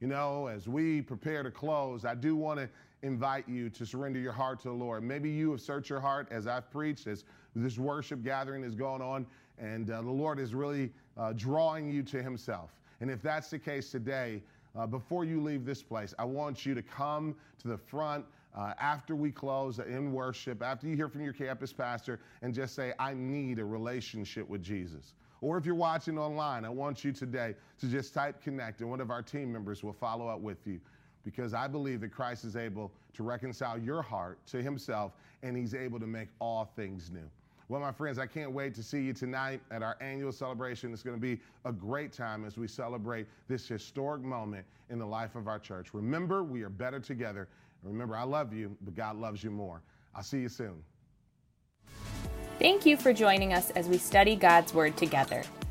You 0.00 0.06
know, 0.06 0.46
as 0.46 0.68
we 0.68 1.02
prepare 1.02 1.42
to 1.42 1.50
close, 1.50 2.04
I 2.04 2.14
do 2.14 2.36
want 2.36 2.60
to 2.60 2.68
invite 3.02 3.48
you 3.48 3.70
to 3.70 3.86
surrender 3.86 4.18
your 4.18 4.32
heart 4.32 4.60
to 4.60 4.68
the 4.68 4.74
Lord. 4.74 5.02
Maybe 5.02 5.30
you 5.30 5.50
have 5.52 5.60
searched 5.60 5.88
your 5.88 6.00
heart 6.00 6.28
as 6.30 6.46
I've 6.46 6.70
preached, 6.70 7.06
as 7.06 7.24
this 7.54 7.78
worship 7.78 8.22
gathering 8.22 8.64
is 8.64 8.74
going 8.74 9.02
on, 9.02 9.26
and 9.58 9.90
uh, 9.90 10.02
the 10.02 10.10
Lord 10.10 10.38
is 10.38 10.54
really 10.54 10.90
uh, 11.16 11.32
drawing 11.34 11.90
you 11.90 12.02
to 12.04 12.22
Himself. 12.22 12.70
And 13.00 13.10
if 13.10 13.22
that's 13.22 13.50
the 13.50 13.58
case 13.58 13.90
today, 13.90 14.42
uh, 14.76 14.86
before 14.86 15.24
you 15.24 15.42
leave 15.42 15.64
this 15.64 15.82
place, 15.82 16.14
I 16.18 16.24
want 16.24 16.66
you 16.66 16.74
to 16.74 16.82
come 16.82 17.34
to 17.60 17.68
the 17.68 17.78
front 17.78 18.24
uh, 18.56 18.74
after 18.80 19.14
we 19.14 19.30
close 19.30 19.78
in 19.78 20.12
worship, 20.12 20.62
after 20.62 20.86
you 20.88 20.96
hear 20.96 21.08
from 21.08 21.22
your 21.22 21.32
campus 21.32 21.72
pastor, 21.72 22.20
and 22.42 22.52
just 22.52 22.74
say, 22.74 22.92
I 22.98 23.14
need 23.14 23.58
a 23.58 23.64
relationship 23.64 24.48
with 24.48 24.62
Jesus. 24.62 25.14
Or 25.40 25.56
if 25.56 25.64
you're 25.64 25.76
watching 25.76 26.18
online, 26.18 26.64
I 26.64 26.68
want 26.68 27.04
you 27.04 27.12
today 27.12 27.54
to 27.80 27.86
just 27.86 28.12
type 28.12 28.42
connect, 28.42 28.80
and 28.80 28.90
one 28.90 29.00
of 29.00 29.10
our 29.10 29.22
team 29.22 29.52
members 29.52 29.84
will 29.84 29.92
follow 29.92 30.26
up 30.26 30.40
with 30.40 30.66
you 30.66 30.80
because 31.28 31.52
I 31.52 31.68
believe 31.68 32.00
that 32.00 32.08
Christ 32.08 32.44
is 32.46 32.56
able 32.56 32.90
to 33.12 33.22
reconcile 33.22 33.76
your 33.76 34.00
heart 34.00 34.38
to 34.46 34.62
himself 34.62 35.12
and 35.42 35.54
he's 35.54 35.74
able 35.74 36.00
to 36.00 36.06
make 36.06 36.28
all 36.40 36.72
things 36.74 37.10
new. 37.10 37.28
Well, 37.68 37.82
my 37.82 37.92
friends, 37.92 38.18
I 38.18 38.24
can't 38.24 38.52
wait 38.52 38.74
to 38.76 38.82
see 38.82 39.02
you 39.02 39.12
tonight 39.12 39.60
at 39.70 39.82
our 39.82 39.98
annual 40.00 40.32
celebration. 40.32 40.90
It's 40.90 41.02
going 41.02 41.16
to 41.16 41.20
be 41.20 41.38
a 41.66 41.72
great 41.72 42.14
time 42.14 42.46
as 42.46 42.56
we 42.56 42.66
celebrate 42.66 43.26
this 43.46 43.68
historic 43.68 44.22
moment 44.22 44.64
in 44.88 44.98
the 44.98 45.04
life 45.04 45.34
of 45.34 45.48
our 45.48 45.58
church. 45.58 45.92
Remember, 45.92 46.42
we 46.42 46.62
are 46.62 46.70
better 46.70 46.98
together. 46.98 47.46
Remember, 47.82 48.16
I 48.16 48.22
love 48.22 48.54
you, 48.54 48.74
but 48.80 48.94
God 48.94 49.16
loves 49.16 49.44
you 49.44 49.50
more. 49.50 49.82
I'll 50.14 50.22
see 50.22 50.40
you 50.40 50.48
soon. 50.48 50.82
Thank 52.58 52.86
you 52.86 52.96
for 52.96 53.12
joining 53.12 53.52
us 53.52 53.68
as 53.72 53.86
we 53.86 53.98
study 53.98 54.34
God's 54.34 54.72
Word 54.72 54.96
together. 54.96 55.44